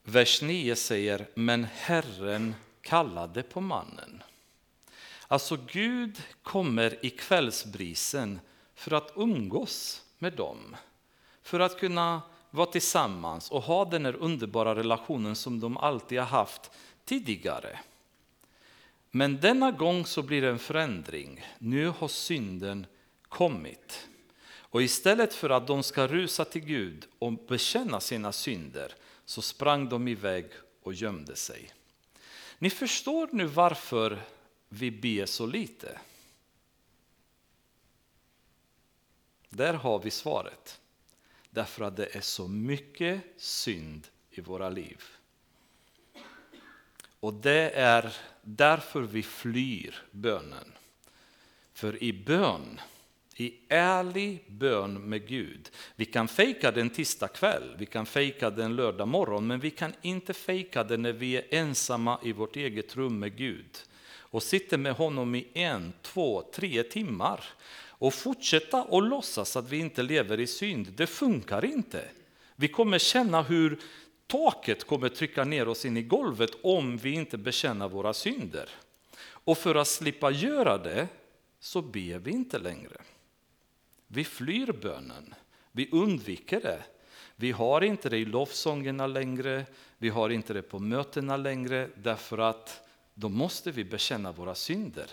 [0.03, 4.23] vers 9 säger, men Herren kallade på mannen.
[5.27, 8.39] Alltså Gud kommer i kvällsbrisen
[8.75, 10.75] för att umgås med dem.
[11.41, 12.21] För att kunna
[12.51, 16.71] vara tillsammans och ha den här underbara relationen som de alltid har haft
[17.05, 17.79] tidigare.
[19.11, 21.45] Men denna gång så blir det en förändring.
[21.59, 22.85] Nu har synden
[23.21, 24.07] kommit.
[24.53, 28.93] Och istället för att de ska rusa till Gud och bekänna sina synder
[29.25, 30.45] så sprang de iväg
[30.83, 31.71] och gömde sig.
[32.61, 34.21] Ni förstår nu varför
[34.69, 35.99] vi ber så lite.
[39.49, 40.81] Där har vi svaret.
[41.49, 45.03] Därför att det är så mycket synd i våra liv.
[47.19, 50.73] Och det är därför vi flyr bönen.
[51.73, 52.81] För i bön,
[53.41, 58.75] i ärlig bön med Gud, vi kan fejka den tisdag kväll, vi kan fejka den
[58.75, 62.95] lördag morgon, men vi kan inte fejka den när vi är ensamma i vårt eget
[62.95, 63.77] rum med Gud
[64.31, 67.43] och sitter med honom i en, två, tre timmar
[68.01, 72.05] och fortsätta och låtsas att vi inte lever i synd, det funkar inte.
[72.55, 73.79] Vi kommer känna hur
[74.27, 78.69] taket kommer trycka ner oss in i golvet om vi inte bekänner våra synder.
[79.21, 81.07] Och för att slippa göra det
[81.59, 82.97] så ber vi inte längre.
[84.13, 85.35] Vi flyr bönen,
[85.71, 86.83] vi undviker det.
[87.35, 89.65] Vi har inte det i lovsångerna längre,
[89.97, 92.81] vi har inte det på mötena längre därför att
[93.13, 95.07] då måste vi bekänna våra synder.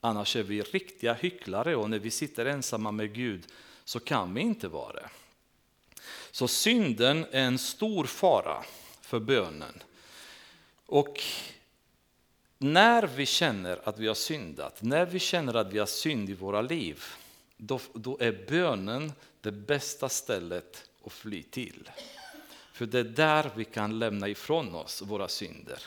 [0.00, 3.46] Annars är vi riktiga hycklare och när vi sitter ensamma med Gud
[3.84, 5.08] så kan vi inte vara det.
[6.30, 8.64] Så synden är en stor fara
[9.00, 9.82] för bönen.
[10.86, 11.22] Och
[12.58, 16.34] när vi känner att vi har syndat, när vi känner att vi har synd i
[16.34, 17.04] våra liv,
[17.58, 21.90] då, då är bönen det bästa stället att fly till.
[22.72, 25.82] För det är där vi kan lämna ifrån oss våra synder.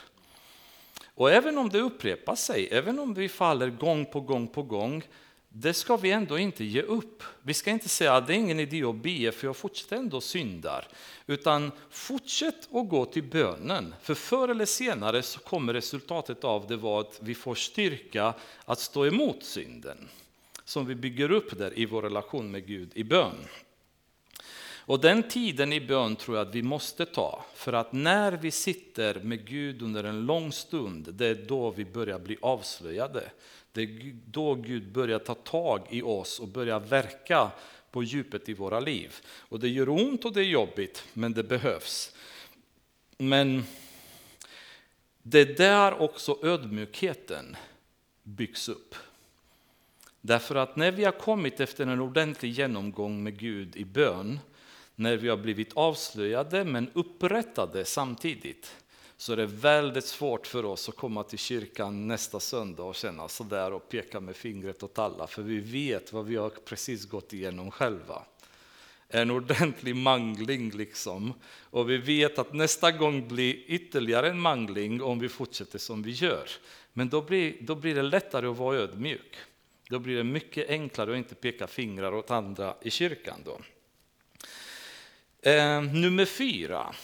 [1.16, 5.04] Och även om det upprepar sig, även om vi faller gång på gång på gång,
[5.50, 7.24] det ska vi ändå inte ge upp.
[7.42, 10.22] Vi ska inte säga att det är ingen idé att be för jag fortsätter ändå
[10.22, 10.88] syndar.
[11.28, 13.96] Utan fortsätt att gå till bönen.
[14.02, 18.34] För förr eller senare så kommer resultatet av det vara att vi får styrka
[18.66, 20.10] att stå emot synden.
[20.66, 23.36] Som vi bygger upp där i vår relation med Gud i bön.
[24.86, 27.46] Och den tiden i bön tror jag att vi måste ta.
[27.54, 31.86] För att när vi sitter med Gud under en lång stund, det är då vi
[31.86, 33.32] börjar bli avslöjade.
[33.72, 37.52] Det är då Gud börjar ta tag i oss och börjar verka
[37.92, 39.16] på djupet i våra liv.
[39.26, 42.16] Och det gör ont och det är jobbigt, men det behövs.
[43.18, 43.64] Men
[45.24, 47.56] det är där också ödmjukheten
[48.24, 48.96] byggs upp.
[50.22, 54.40] Därför att när vi har kommit efter en ordentlig genomgång med Gud i bön,
[54.96, 58.76] när vi har blivit avslöjade men upprättade samtidigt,
[59.18, 63.28] så är det väldigt svårt för oss att komma till kyrkan nästa söndag och känna
[63.28, 67.34] sådär och peka med fingret åt alla, för vi vet vad vi har precis gått
[67.34, 68.24] igenom själva.
[69.08, 71.34] En ordentlig mangling liksom.
[71.60, 76.12] Och vi vet att nästa gång blir ytterligare en mangling om vi fortsätter som vi
[76.12, 76.50] gör.
[76.94, 79.38] Men då blir, då blir det lättare att vara ödmjuk.
[79.92, 83.40] Då blir det mycket enklare att inte peka fingrar åt andra i kyrkan.
[83.46, 83.60] Då.
[85.50, 86.96] Eh, nummer fyra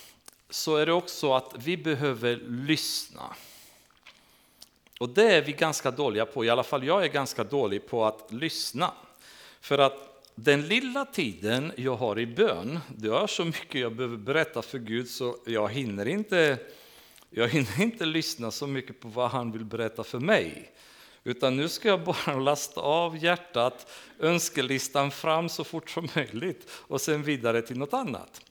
[0.50, 3.36] så är det också att vi behöver lyssna.
[5.00, 8.06] Och det är vi ganska dåliga på, i alla fall jag är ganska dålig på
[8.06, 8.94] att lyssna.
[9.62, 14.18] För att den lilla tiden jag har i bön, det är så mycket jag behöver
[14.18, 16.58] berätta för Gud så jag hinner inte,
[17.30, 20.72] jag hinner inte lyssna så mycket på vad han vill berätta för mig.
[21.28, 27.02] Utan nu ska jag bara lasta av hjärtat, önskelistan fram så fort som möjligt och
[27.02, 28.42] sen vidare till något annat.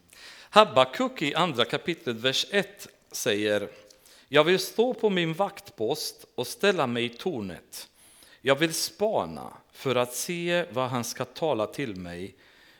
[0.51, 3.68] Habakuk i andra kapitlet, vers 1 säger
[4.29, 7.89] Jag vill stå på min vaktpost och ställa mig i tornet.
[8.41, 12.35] Jag vill spana för att se vad han ska tala till mig,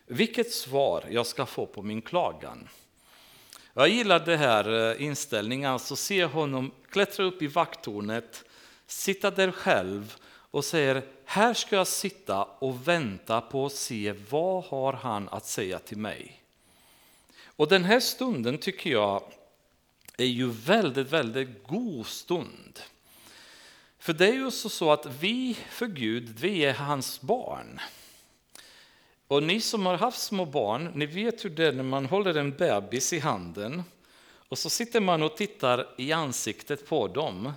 [0.07, 2.69] vilket svar jag ska få på min klagan.
[3.75, 8.45] Jag gillar den här eh, inställningen, alltså se honom klättra upp i vakttornet,
[8.87, 10.17] sitta där själv
[10.51, 15.47] och säger här ska jag sitta och vänta på att se vad har han att
[15.47, 16.43] säga till mig.
[17.45, 19.23] Och den här stunden tycker jag
[20.17, 22.81] är ju väldigt, väldigt god stund.
[23.99, 27.81] För det är ju så att vi för Gud, vi är hans barn.
[29.29, 32.35] Och ni som har haft små barn, ni vet hur det är när man håller
[32.35, 33.83] en bebis i handen
[34.49, 37.53] och så sitter man och tittar i ansiktet på dem.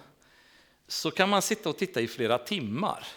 [0.89, 3.07] Så kan man sitta och titta i flera timmar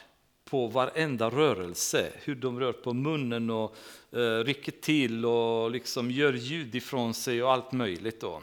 [0.45, 3.77] på varenda rörelse, hur de rör på munnen och
[4.13, 8.21] eh, rycker till och liksom gör ljud ifrån sig och allt möjligt.
[8.21, 8.43] Då.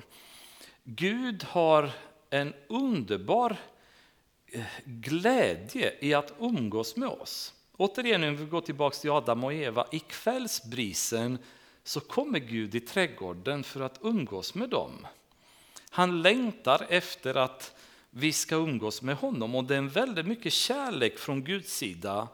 [0.83, 1.91] Gud har
[2.29, 3.57] en underbar
[4.51, 7.53] eh, glädje i att umgås med oss.
[7.77, 11.37] Återigen, om vi går tillbaka till Adam och Eva, i kvällsbrisen
[11.83, 15.07] så kommer Gud i trädgården för att umgås med dem.
[15.89, 17.78] Han längtar efter att
[18.09, 22.27] vi ska umgås med honom och det är väldigt mycket kärlek från Guds sida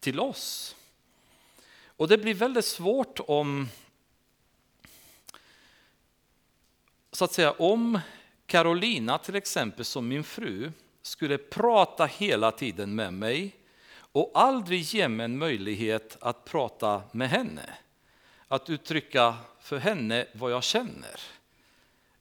[0.00, 0.76] till oss.
[1.96, 3.68] Och det blir väldigt svårt om
[7.12, 8.00] så att säga om
[8.46, 10.72] Carolina till exempel som min fru
[11.02, 13.56] skulle prata hela tiden med mig
[13.96, 17.74] och aldrig ge mig en möjlighet att prata med henne.
[18.48, 21.20] Att uttrycka för henne vad jag känner.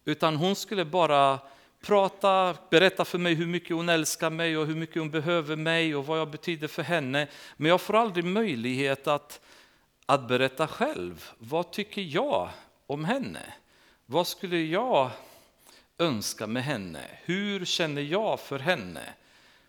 [0.06, 1.40] Utan hon skulle bara
[1.84, 5.96] prata, berätta för mig hur mycket hon älskar mig och hur mycket hon behöver mig
[5.96, 7.28] och vad jag betyder för henne.
[7.58, 9.42] Men jag får aldrig möjlighet att,
[10.06, 11.30] att berätta själv.
[11.38, 12.50] Vad tycker jag
[12.88, 13.54] om henne?
[14.06, 15.10] Vad skulle jag
[15.98, 17.02] önska med henne?
[17.24, 19.14] Hur känner jag för henne?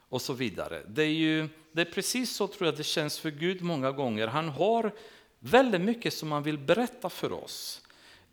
[0.09, 0.83] Och så vidare.
[0.87, 4.27] Det är, ju, det är precis så tror jag det känns för Gud många gånger.
[4.27, 4.93] Han har
[5.39, 7.84] väldigt mycket som han vill berätta för oss.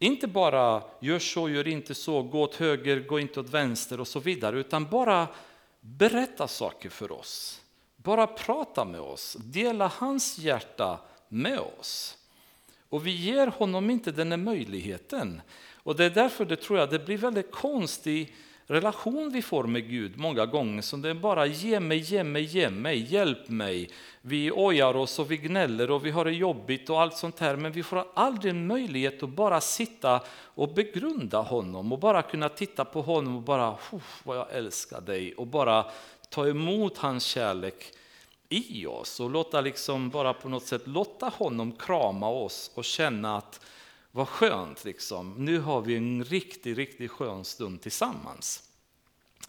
[0.04, 4.08] Inte bara gör så, gör inte så, gå åt höger, gå inte åt vänster och
[4.08, 5.28] så vidare, utan bara
[5.82, 7.62] berätta saker för oss.
[7.95, 12.18] Bara prata med oss, dela hans hjärta med oss.
[12.89, 15.41] Och vi ger honom inte den här möjligheten.
[15.76, 18.34] Och det är därför det tror jag det blir väldigt konstigt
[18.72, 20.82] relation vi får med Gud många gånger.
[20.82, 23.89] Som det är bara ge mig, ge mig, ge mig, hjälp mig.
[24.22, 27.55] Vi ojar oss och vi gnäller och vi har det jobbigt och allt sånt här.
[27.55, 30.22] Men vi får aldrig en möjlighet att bara sitta
[30.55, 33.78] och begrunda honom och bara kunna titta på honom och bara,
[34.24, 35.86] vad jag älskar dig och bara
[36.30, 37.93] ta emot hans kärlek
[38.49, 43.38] i oss och låta liksom bara på något sätt låta honom krama oss och känna
[43.38, 43.65] att
[44.12, 45.45] vad skönt, liksom.
[45.45, 48.64] nu har vi en riktigt, riktigt skön stund tillsammans.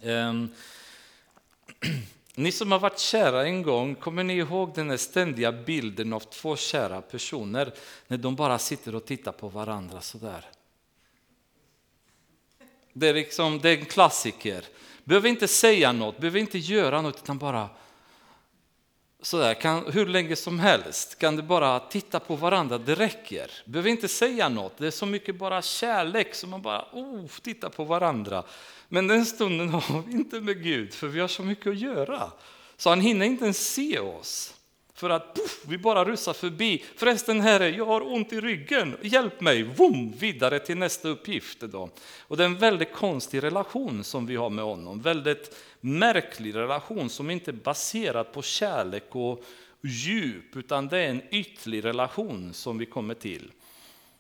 [0.03, 0.53] Um,
[2.35, 6.57] ni som har varit kära en gång, kommer ni ihåg den ständiga bilden av två
[6.57, 7.75] kära personer
[8.07, 10.47] när de bara sitter och tittar på varandra sådär?
[12.93, 14.65] Det är, liksom, det är en klassiker.
[15.05, 17.69] Behöver inte säga något, behöver inte göra något utan bara
[19.23, 23.51] sådär, kan, hur länge som helst kan du bara titta på varandra, det räcker.
[23.65, 27.69] Behöver inte säga något, det är så mycket bara kärlek som man bara oh, tittar
[27.69, 28.43] på varandra.
[28.89, 32.31] Men den stunden har vi inte med Gud, för vi har så mycket att göra.
[32.77, 34.55] Så han hinner inte ens se oss.
[35.03, 36.85] För att puff, vi bara rusar förbi.
[36.97, 41.61] Förresten Herre, jag har ont i ryggen, hjälp mig, Vum, vidare till nästa uppgift.
[41.61, 41.91] Då.
[42.21, 45.01] Och det är en väldigt konstig relation som vi har med honom.
[45.01, 49.45] Väldigt märklig relation som inte är baserad på kärlek och
[49.81, 53.51] djup, utan det är en ytlig relation som vi kommer till.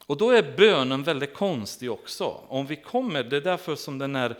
[0.06, 2.40] Och då är bönen väldigt konstig också.
[2.48, 4.38] Om vi kommer, det är därför som den här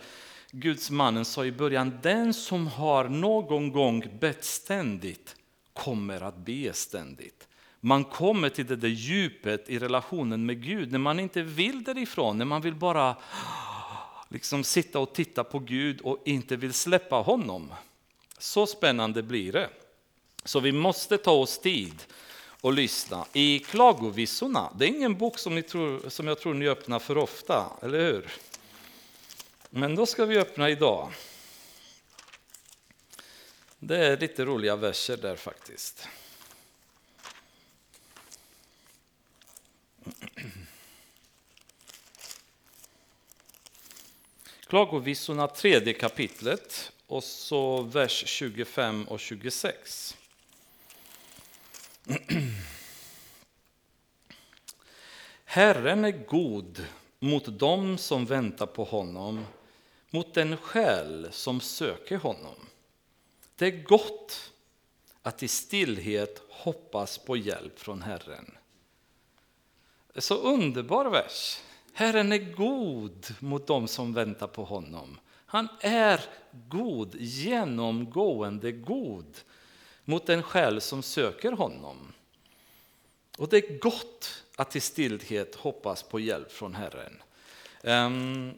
[0.51, 5.35] Guds mannen sa i början, den som har någon gång bett ständigt
[5.73, 7.47] kommer att be ständigt.
[7.79, 12.37] Man kommer till det där djupet i relationen med Gud när man inte vill därifrån,
[12.37, 13.15] när man vill bara
[14.29, 17.73] liksom sitta och titta på Gud och inte vill släppa honom.
[18.37, 19.69] Så spännande blir det.
[20.43, 22.03] Så vi måste ta oss tid
[22.61, 23.25] och lyssna.
[23.33, 27.17] I Klagovisorna, det är ingen bok som, ni tror, som jag tror ni öppnar för
[27.17, 28.31] ofta, eller hur?
[29.69, 31.11] Men då ska vi öppna idag.
[33.85, 36.07] Det är lite roliga verser där faktiskt.
[44.67, 50.17] Klagovisorna tredje kapitlet och så vers 25 och 26.
[55.45, 56.85] Herren är god
[57.19, 59.45] mot dem som väntar på honom,
[60.09, 62.55] mot den själ som söker honom.
[63.63, 64.51] Det är gott
[65.21, 68.57] att i stillhet hoppas på hjälp från Herren.
[70.15, 71.59] Så underbar vers.
[71.93, 75.19] Herren är god mot dem som väntar på honom.
[75.45, 76.21] Han är
[76.69, 79.37] god, genomgående god
[80.05, 82.13] mot den själ som söker honom.
[83.37, 87.21] Och det är gott att i stillhet hoppas på hjälp från Herren.
[87.83, 88.53] Ehm,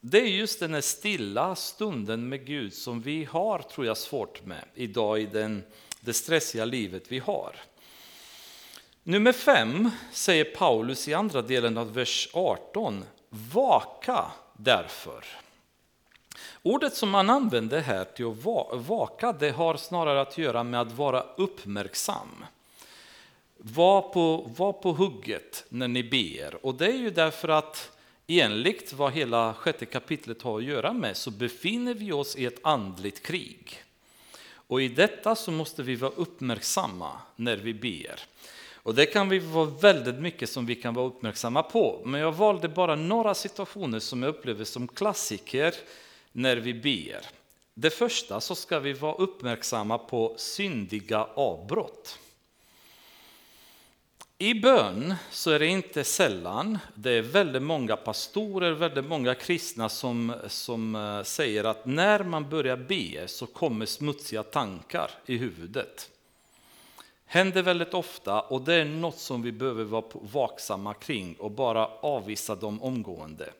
[0.00, 4.44] det är just den här stilla stunden med Gud som vi har, tror jag, svårt
[4.44, 5.64] med idag i den,
[6.00, 7.56] det stressiga livet vi har.
[9.02, 13.04] Nummer fem säger Paulus i andra delen av vers 18.
[13.28, 14.24] Vaka
[14.56, 15.24] därför.
[16.62, 20.92] Ordet som man använder här till att vaka det har snarare att göra med att
[20.92, 22.44] vara uppmärksam.
[23.56, 26.66] Var på, var på hugget när ni ber.
[26.66, 27.97] Och det är ju därför att
[28.28, 32.60] enligt vad hela sjätte kapitlet har att göra med så befinner vi oss i ett
[32.62, 33.84] andligt krig.
[34.50, 38.20] Och i detta så måste vi vara uppmärksamma när vi ber.
[38.74, 42.02] Och det kan vi vara väldigt mycket som vi kan vara uppmärksamma på.
[42.04, 45.74] Men jag valde bara några situationer som jag upplever som klassiker
[46.32, 47.26] när vi ber.
[47.74, 52.18] Det första så ska vi vara uppmärksamma på syndiga avbrott.
[54.40, 59.88] I bön så är det inte sällan, det är väldigt många pastorer, väldigt många kristna
[59.88, 66.10] som, som eh, säger att när man börjar be så kommer smutsiga tankar i huvudet.
[67.26, 71.86] Händer väldigt ofta och det är något som vi behöver vara vaksamma kring och bara
[71.86, 73.50] avvisa dem omgående.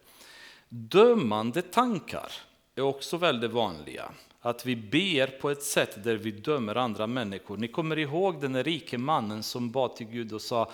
[0.69, 2.33] Dömande tankar
[2.75, 4.13] är också väldigt vanliga.
[4.41, 7.57] Att vi ber på ett sätt där vi dömer andra människor.
[7.57, 10.71] Ni kommer ihåg den rike mannen som bad till Gud och sa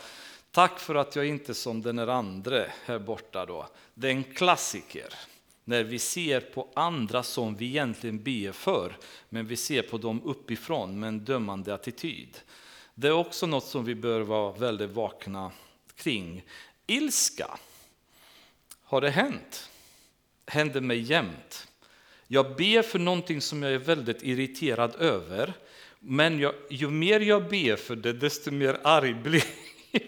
[0.54, 3.68] Tack för att jag inte är som den andra här borta då.
[3.94, 5.14] Det är en klassiker.
[5.64, 8.96] När vi ser på andra som vi egentligen ber för,
[9.28, 12.40] men vi ser på dem uppifrån med en dömande attityd.
[12.94, 15.52] Det är också något som vi bör vara väldigt vakna
[15.94, 16.44] kring.
[16.86, 17.58] Ilska.
[18.82, 19.70] Har det hänt?
[20.46, 21.68] Händer mig jämt.
[22.34, 25.52] Jag ber för någonting som jag är väldigt irriterad över.
[26.00, 29.44] Men jag, ju mer jag ber för det, desto mer arg blir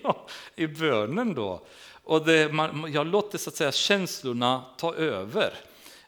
[0.02, 0.16] jag
[0.56, 1.34] i bönen.
[1.34, 1.66] Då.
[2.04, 5.52] Och det, man, jag låter så att säga, känslorna ta över.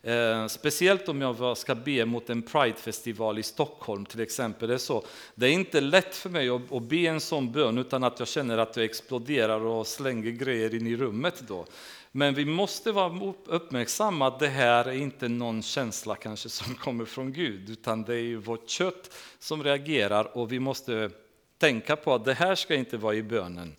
[0.02, 4.68] Eh, speciellt om jag ska be mot en Pridefestival i Stockholm till exempel.
[4.68, 5.04] Det är, så.
[5.34, 8.28] det är inte lätt för mig att, att be en sån bön utan att jag
[8.28, 11.42] känner att jag exploderar och slänger grejer in i rummet.
[11.48, 11.66] Då.
[12.12, 17.04] Men vi måste vara uppmärksamma att det här är inte någon känsla kanske som kommer
[17.04, 21.10] från Gud, utan det är ju vårt kött som reagerar och vi måste
[21.58, 23.76] tänka på att det här ska inte vara i bönen.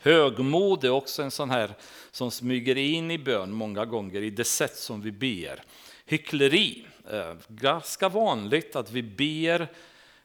[0.00, 1.74] Högmod är också en sån här
[2.10, 5.62] som smyger in i bön många gånger i det sätt som vi ber.
[6.06, 9.68] Hyckleri, är ganska vanligt att vi ber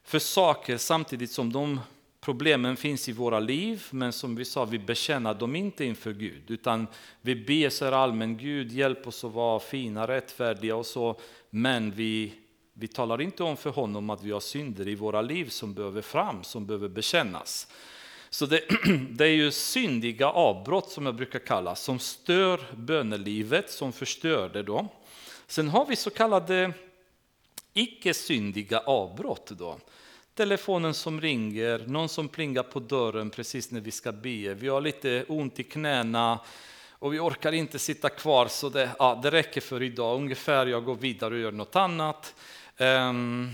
[0.04, 1.80] för saker samtidigt som de
[2.28, 6.52] problemen finns i våra liv, men som vi sa, vi bekänner dem inte inför Gud,
[6.52, 6.88] utan
[7.22, 11.20] vi ber så allmän, Gud hjälp oss att vara fina, rättfärdiga och så,
[11.50, 12.34] men vi,
[12.74, 16.02] vi talar inte om för honom att vi har synder i våra liv som behöver
[16.02, 17.68] fram, som behöver bekännas.
[18.30, 18.62] Så det,
[19.10, 24.64] det, är ju syndiga avbrott som jag brukar kalla, som stör bönelivet, som förstör det
[24.64, 24.88] då.
[25.48, 26.74] Sen har vi så kallade
[27.74, 29.78] icke-syndiga avbrott då
[30.38, 34.54] telefonen som ringer, någon som plingar på dörren precis när vi ska be.
[34.54, 36.40] Vi har lite ont i knäna
[36.92, 40.18] och vi orkar inte sitta kvar så det, ja, det räcker för idag.
[40.18, 42.36] Ungefär, jag går vidare och gör något annat.
[42.78, 43.52] Um,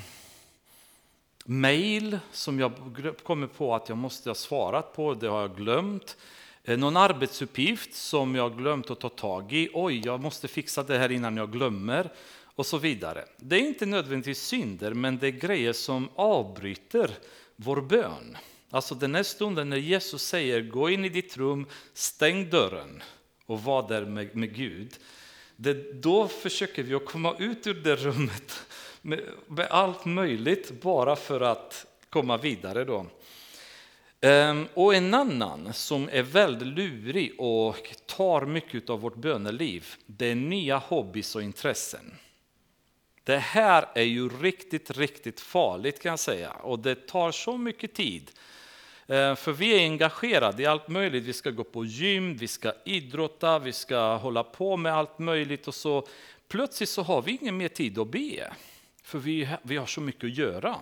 [1.45, 2.71] mail som jag
[3.23, 6.17] kommer på att jag måste ha svarat på, det har jag glömt.
[6.63, 9.69] Eh, någon arbetsuppgift som jag glömt att ta tag i.
[9.73, 12.11] Oj, jag måste fixa det här innan jag glömmer
[12.55, 13.25] och så vidare.
[13.37, 17.11] Det är inte nödvändigtvis synder, men det är grejer som avbryter
[17.55, 18.37] vår bön.
[18.69, 23.03] Alltså den här stunden när Jesus säger gå in i ditt rum, stäng dörren
[23.45, 24.93] och var där med, med Gud.
[25.55, 28.65] Det, då försöker vi att komma ut ur det rummet
[29.01, 32.83] med, med allt möjligt bara för att komma vidare.
[32.83, 33.05] Då.
[34.21, 40.25] Ehm, och en annan som är väldigt lurig och tar mycket av vårt böneliv, det
[40.25, 42.17] är nya hobbys och intressen.
[43.23, 47.93] Det här är ju riktigt, riktigt farligt kan jag säga och det tar så mycket
[47.93, 48.31] tid.
[49.07, 51.23] Eh, för vi är engagerade i allt möjligt.
[51.23, 55.67] Vi ska gå på gym, vi ska idrotta, vi ska hålla på med allt möjligt
[55.67, 56.07] och så
[56.47, 58.53] plötsligt så har vi ingen mer tid att be.
[59.03, 60.75] För vi, vi har så mycket att göra.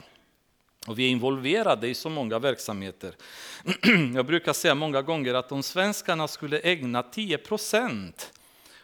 [0.88, 3.16] Och vi är involverade i så många verksamheter.
[4.16, 8.34] Jag brukar säga många gånger att om svenskarna skulle ägna 10 procent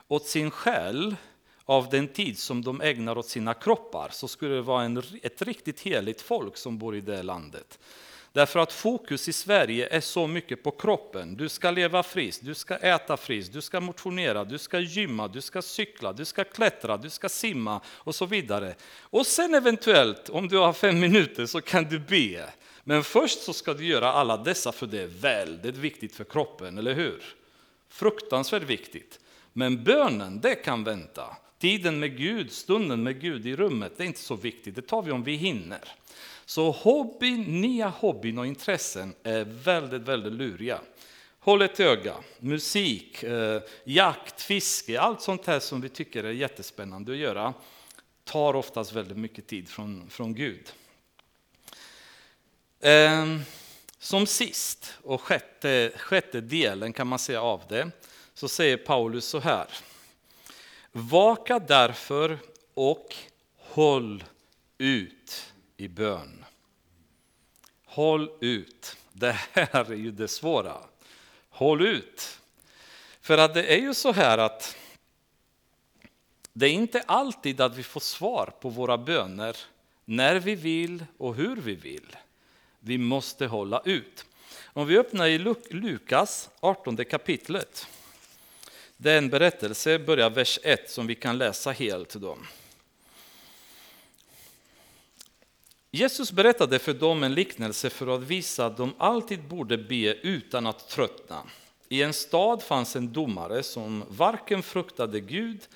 [0.08, 1.16] åt sin själ
[1.70, 5.42] av den tid som de ägnar åt sina kroppar så skulle det vara en, ett
[5.42, 7.80] riktigt heligt folk som bor i det landet.
[8.32, 11.38] Därför att fokus i Sverige är så mycket på kroppen.
[11.38, 15.42] Du ska leva friskt, du ska äta friskt, du ska motionera, du ska gymma, du
[15.42, 18.76] ska cykla, du ska klättra, du ska simma och så vidare.
[19.02, 22.50] Och sen eventuellt, om du har fem minuter, så kan du be.
[22.84, 26.78] Men först så ska du göra alla dessa, för det är väldigt viktigt för kroppen,
[26.78, 27.24] eller hur?
[27.90, 29.20] Fruktansvärt viktigt.
[29.54, 31.38] Men bönen, det kan vänta.
[31.60, 34.76] Tiden med Gud, stunden med Gud i rummet, det är inte så viktigt.
[34.76, 35.82] Det tar vi om vi hinner.
[36.46, 40.82] Så hobby, nya hobbyn och intressen är väldigt, väldigt luriga.
[41.40, 47.12] Håll ett öga, musik, eh, jakt, fiske, allt sånt här som vi tycker är jättespännande
[47.12, 47.54] att göra
[48.24, 50.72] tar oftast väldigt mycket tid från, från Gud.
[52.80, 53.26] Eh,
[54.00, 57.92] som sist och sjätte, sjätte delen kan man säga av det,
[58.34, 59.68] så säger Paulus så här.
[61.00, 62.40] Vaka därför
[62.74, 63.16] och
[63.58, 64.24] håll
[64.78, 66.46] ut i bön.
[67.86, 68.98] Håll ut.
[69.14, 70.78] Det här är ju det svåra.
[71.50, 72.40] Håll ut.
[73.22, 74.78] För att det är ju så här att
[76.54, 79.58] det är inte alltid att vi får svar på våra böner
[80.06, 82.16] när vi vill och hur vi vill.
[82.80, 84.26] Vi måste hålla ut.
[84.66, 85.38] Om vi öppnar i
[85.70, 87.88] Lukas 18 kapitlet.
[88.98, 92.14] Det är en berättelse, börjar vers 1 som vi kan läsa helt.
[92.14, 92.38] Då.
[95.92, 100.68] Jesus berättade för dem en liknelse för att visa att de alltid borde be utan
[100.68, 101.44] att tröttna.
[101.90, 105.68] I en stad fanns en domare som varken fruktade Gud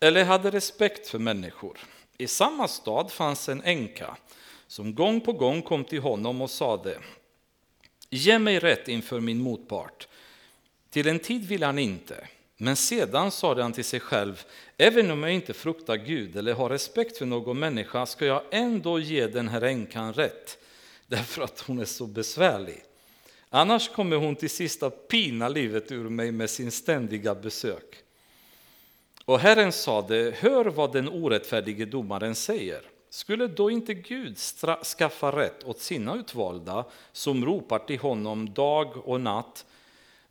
[0.00, 1.78] eller hade respekt för människor.
[2.18, 4.16] I samma stad fanns en änka
[4.66, 6.98] som gång på gång kom till honom och sade
[8.10, 10.08] Ge mig rätt inför min motpart.
[10.90, 12.28] Till en tid ville han inte,
[12.62, 14.44] men sedan sade han till sig själv
[14.76, 18.98] Även om jag inte fruktar Gud eller har respekt för någon människa ska jag ändå
[18.98, 20.58] ge den här änkan rätt,
[21.06, 22.82] därför att hon är så besvärlig.
[23.50, 27.96] Annars kommer hon till sist att pina livet ur mig med sin ständiga besök.
[29.24, 32.82] Och Herren sade, hör vad den orättfärdige domaren säger.
[33.10, 34.38] Skulle då inte Gud
[34.98, 39.64] skaffa rätt åt sina utvalda som ropar till honom dag och natt,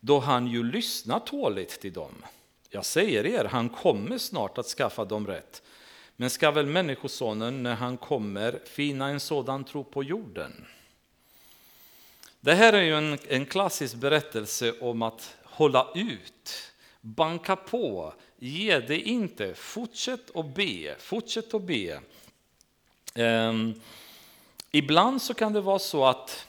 [0.00, 2.24] då han ju lyssnar tåligt till dem?
[2.70, 5.62] Jag säger er, han kommer snart att skaffa dem rätt.
[6.16, 10.66] Men ska väl Människosonen, när han kommer, finna en sådan tro på jorden?
[12.40, 18.78] Det här är ju en, en klassisk berättelse om att hålla ut, banka på, ge
[18.78, 22.00] det inte, fortsätt att be, fortsätt att be.
[23.14, 23.80] Um,
[24.70, 26.46] ibland så kan det vara så att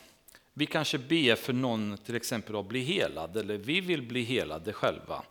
[0.54, 4.72] vi kanske ber för någon till exempel att bli helad, eller vi vill bli helade
[4.72, 5.22] själva.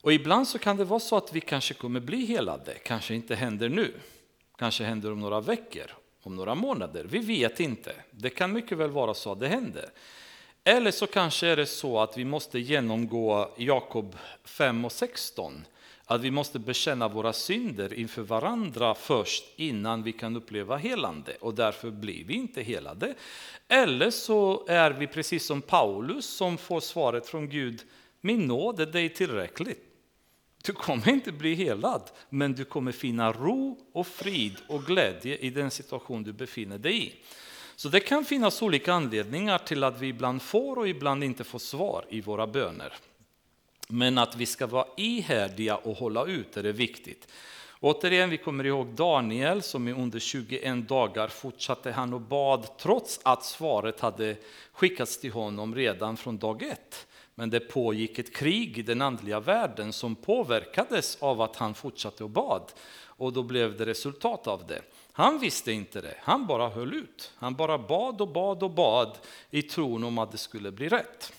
[0.00, 3.34] Och ibland så kan det vara så att vi kanske kommer bli helade, kanske inte
[3.34, 3.94] händer nu,
[4.58, 5.86] kanske händer om några veckor,
[6.22, 7.04] om några månader.
[7.04, 7.94] Vi vet inte.
[8.10, 9.90] Det kan mycket väl vara så att det händer.
[10.64, 15.64] Eller så kanske är det så att vi måste genomgå Jakob 5 och 16.
[16.08, 21.54] Att vi måste bekänna våra synder inför varandra först innan vi kan uppleva helande och
[21.54, 23.14] därför blir vi inte helade.
[23.68, 27.82] Eller så är vi precis som Paulus som får svaret från Gud,
[28.20, 29.82] min nåd är dig tillräckligt.
[30.64, 35.50] Du kommer inte bli helad, men du kommer finna ro och frid och glädje i
[35.50, 37.14] den situation du befinner dig i.
[37.76, 41.58] Så det kan finnas olika anledningar till att vi ibland får och ibland inte får
[41.58, 42.92] svar i våra böner.
[43.86, 47.28] Men att vi ska vara ihärdiga och hålla ut är det viktigt.
[47.80, 53.44] Återigen, vi kommer ihåg Daniel som under 21 dagar fortsatte han och bad trots att
[53.44, 54.36] svaret hade
[54.72, 57.06] skickats till honom redan från dag ett.
[57.34, 62.24] Men det pågick ett krig i den andliga världen som påverkades av att han fortsatte
[62.24, 62.72] och bad.
[63.04, 64.82] Och då blev det resultat av det.
[65.12, 67.32] Han visste inte det, han bara höll ut.
[67.36, 69.18] Han bara bad och bad och bad
[69.50, 71.32] i tron om att det skulle bli rätt.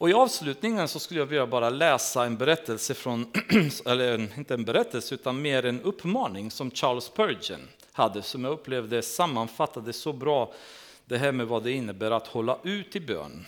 [0.00, 3.32] Och I avslutningen så skulle jag vilja bara läsa en berättelse från,
[3.86, 9.02] eller inte en berättelse utan mer en uppmaning som Charles Spurgeon hade som jag upplevde
[9.02, 10.52] sammanfattade så bra
[11.04, 13.46] det här med vad det innebär att hålla ut i bön.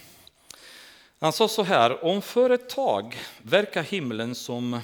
[1.20, 4.80] Han sa så här, om för ett tag verkar himlen som,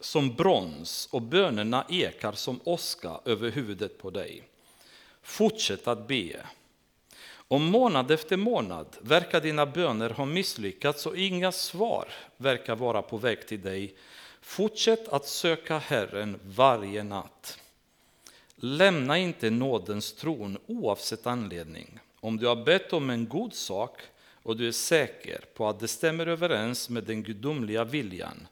[0.00, 4.42] som brons och bönerna ekar som åska över huvudet på dig.
[5.22, 6.46] Fortsätt att be.
[7.48, 13.16] Om månad efter månad verkar dina böner ha misslyckats och inga svar verkar vara på
[13.16, 13.94] väg till dig.
[14.40, 17.58] Fortsätt att söka Herren varje natt.
[18.56, 21.98] Lämna inte nådens tron oavsett anledning.
[22.20, 24.00] Om du har bett om en god sak
[24.42, 28.46] och du är säker på att det stämmer överens med den gudomliga viljan.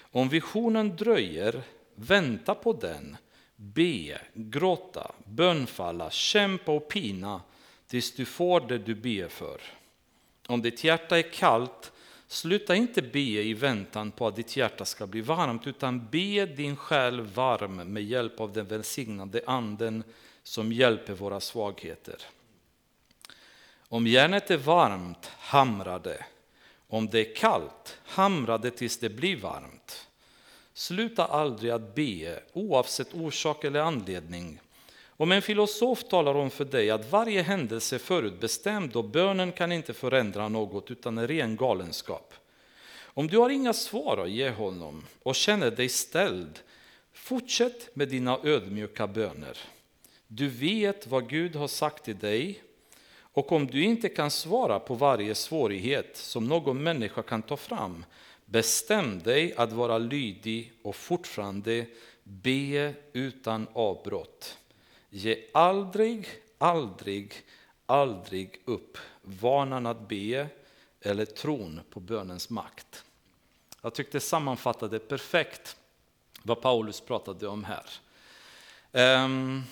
[0.00, 1.62] Om visionen dröjer,
[1.94, 3.16] vänta på den,
[3.56, 7.40] be, gråta, bönfalla, kämpa och pina
[7.90, 9.60] tills du får det du ber för.
[10.46, 11.92] Om ditt hjärta är kallt,
[12.26, 16.76] sluta inte be i väntan på att ditt hjärta ska bli varmt, utan be din
[16.76, 20.04] själ varm med hjälp av den välsignade anden
[20.42, 22.16] som hjälper våra svagheter.
[23.88, 26.24] Om järnet är varmt, hamra det.
[26.88, 30.08] Om det är kallt, hamra det tills det blir varmt.
[30.74, 34.60] Sluta aldrig att be, oavsett orsak eller anledning.
[35.20, 39.72] Om en filosof talar om för dig att varje händelse är förutbestämd och bönen kan
[39.72, 42.34] inte förändra något utan är ren galenskap.
[43.02, 46.58] Om du har inga svar att ge honom och känner dig ställd,
[47.12, 49.58] fortsätt med dina ödmjuka böner.
[50.26, 52.62] Du vet vad Gud har sagt till dig
[53.32, 58.04] Och om du inte kan svara på varje svårighet som någon människa kan ta fram,
[58.44, 61.86] bestäm dig att vara lydig och fortfarande
[62.22, 64.56] be utan avbrott.
[65.10, 67.34] Ge aldrig, aldrig,
[67.86, 70.48] aldrig upp vanan att be
[71.00, 73.04] eller tron på bönens makt.
[73.82, 75.76] Jag tyckte det sammanfattade perfekt
[76.42, 77.86] vad Paulus pratade om här.
[78.92, 79.62] Ehm,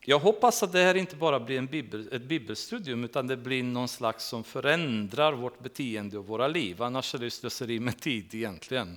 [0.00, 3.62] jag hoppas att det här inte bara blir en bibel, ett bibelstudium utan det blir
[3.62, 6.82] någon slags som förändrar vårt beteende och våra liv.
[6.82, 8.96] Annars är det slöseri med tid egentligen.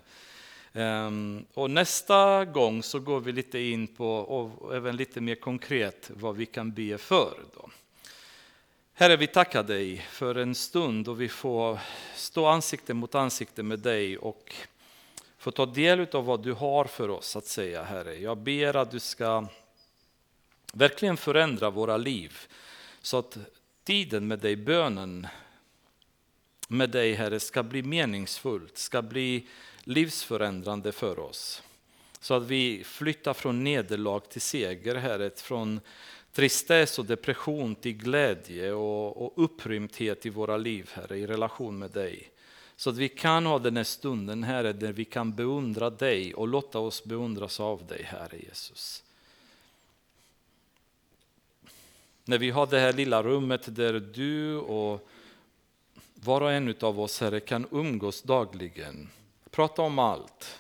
[0.78, 6.12] Ehm, och nästa gång så går vi lite in på, och även lite mer konkret,
[6.14, 7.38] vad vi kan be för.
[7.54, 7.70] Då.
[8.94, 11.80] Herre, vi tackar dig för en stund då vi får
[12.16, 14.56] stå ansikte mot ansikte med dig och
[15.38, 18.16] få ta del av vad du har för oss att säga, Herre.
[18.16, 19.48] Jag ber att du ska
[20.74, 22.38] verkligen förändra våra liv
[23.02, 23.38] så att
[23.84, 25.28] tiden med dig, bönen
[26.68, 29.48] med dig Herre, ska bli meningsfullt, ska bli
[29.86, 31.64] livsförändrande för oss.
[32.20, 35.80] Så att vi flyttar från nederlag till seger, Herre, från
[36.32, 41.92] tristess och depression till glädje och, och upprymdhet i våra liv, Herre, i relation med
[41.92, 42.32] dig.
[42.76, 46.48] Så att vi kan ha den här stunden, Herre, där vi kan beundra dig och
[46.48, 49.04] låta oss beundras av dig, Herre Jesus.
[52.26, 55.10] När vi har det här lilla rummet där du och
[56.14, 59.10] var och en av oss, Herre, kan umgås dagligen.
[59.56, 60.60] Prata om allt.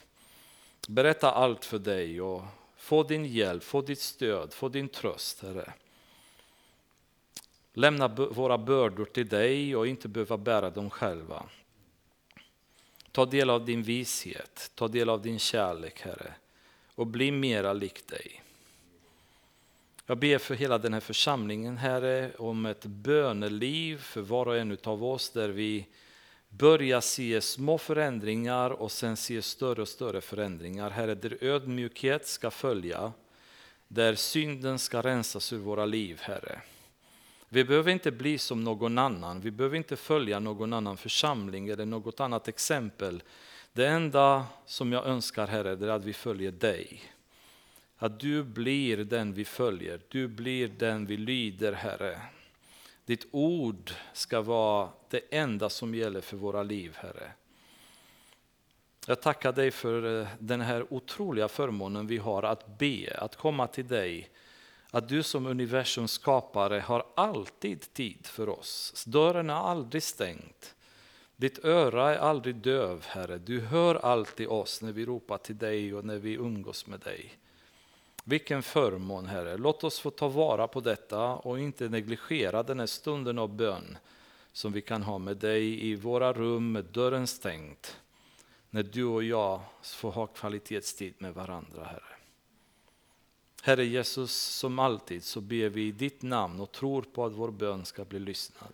[0.87, 2.43] Berätta allt för dig och
[2.77, 5.73] få din hjälp, få ditt stöd, få din tröst, Herre.
[7.73, 11.43] Lämna våra bördor till dig och inte behöva bära dem själva.
[13.11, 16.33] Ta del av din vishet, ta del av din kärlek, Herre,
[16.95, 18.43] och bli mera lik dig.
[20.05, 24.77] Jag ber för hela den här församlingen, Herre, om ett böneliv för var och en
[24.83, 25.87] av oss där vi
[26.57, 30.89] Börja se små förändringar och sen se större och större förändringar.
[30.89, 33.13] Herre, där ödmjukhet ska följa,
[33.87, 36.61] där synden ska rensas ur våra liv, Herre.
[37.49, 41.85] Vi behöver inte bli som någon annan, vi behöver inte följa någon annan församling eller
[41.85, 43.23] något annat exempel.
[43.73, 47.01] Det enda som jag önskar, Herre, är att vi följer dig.
[47.97, 52.21] Att du blir den vi följer, du blir den vi lyder, Herre.
[53.05, 57.31] Ditt ord ska vara det enda som gäller för våra liv, Herre.
[59.07, 63.67] Jag tackar dig för eh, den här otroliga förmånen vi har att be, att komma
[63.67, 64.29] till dig.
[64.91, 69.03] Att du som universums skapare har alltid tid för oss.
[69.07, 70.75] Dörren är aldrig stängt.
[71.35, 73.37] Ditt öra är aldrig döv, Herre.
[73.37, 77.37] Du hör alltid oss när vi ropar till dig och när vi umgås med dig.
[78.27, 79.57] Vilken förmån, Herre.
[79.57, 83.97] Låt oss få ta vara på detta och inte negligera den här stunden av bön
[84.51, 87.87] som vi kan ha med dig i våra rum med dörren stängd.
[88.69, 92.15] När du och jag får ha kvalitetstid med varandra, Herre.
[93.63, 97.51] Herre Jesus, som alltid så ber vi i ditt namn och tror på att vår
[97.51, 98.73] bön ska bli lyssnad.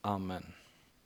[0.00, 0.57] Amen.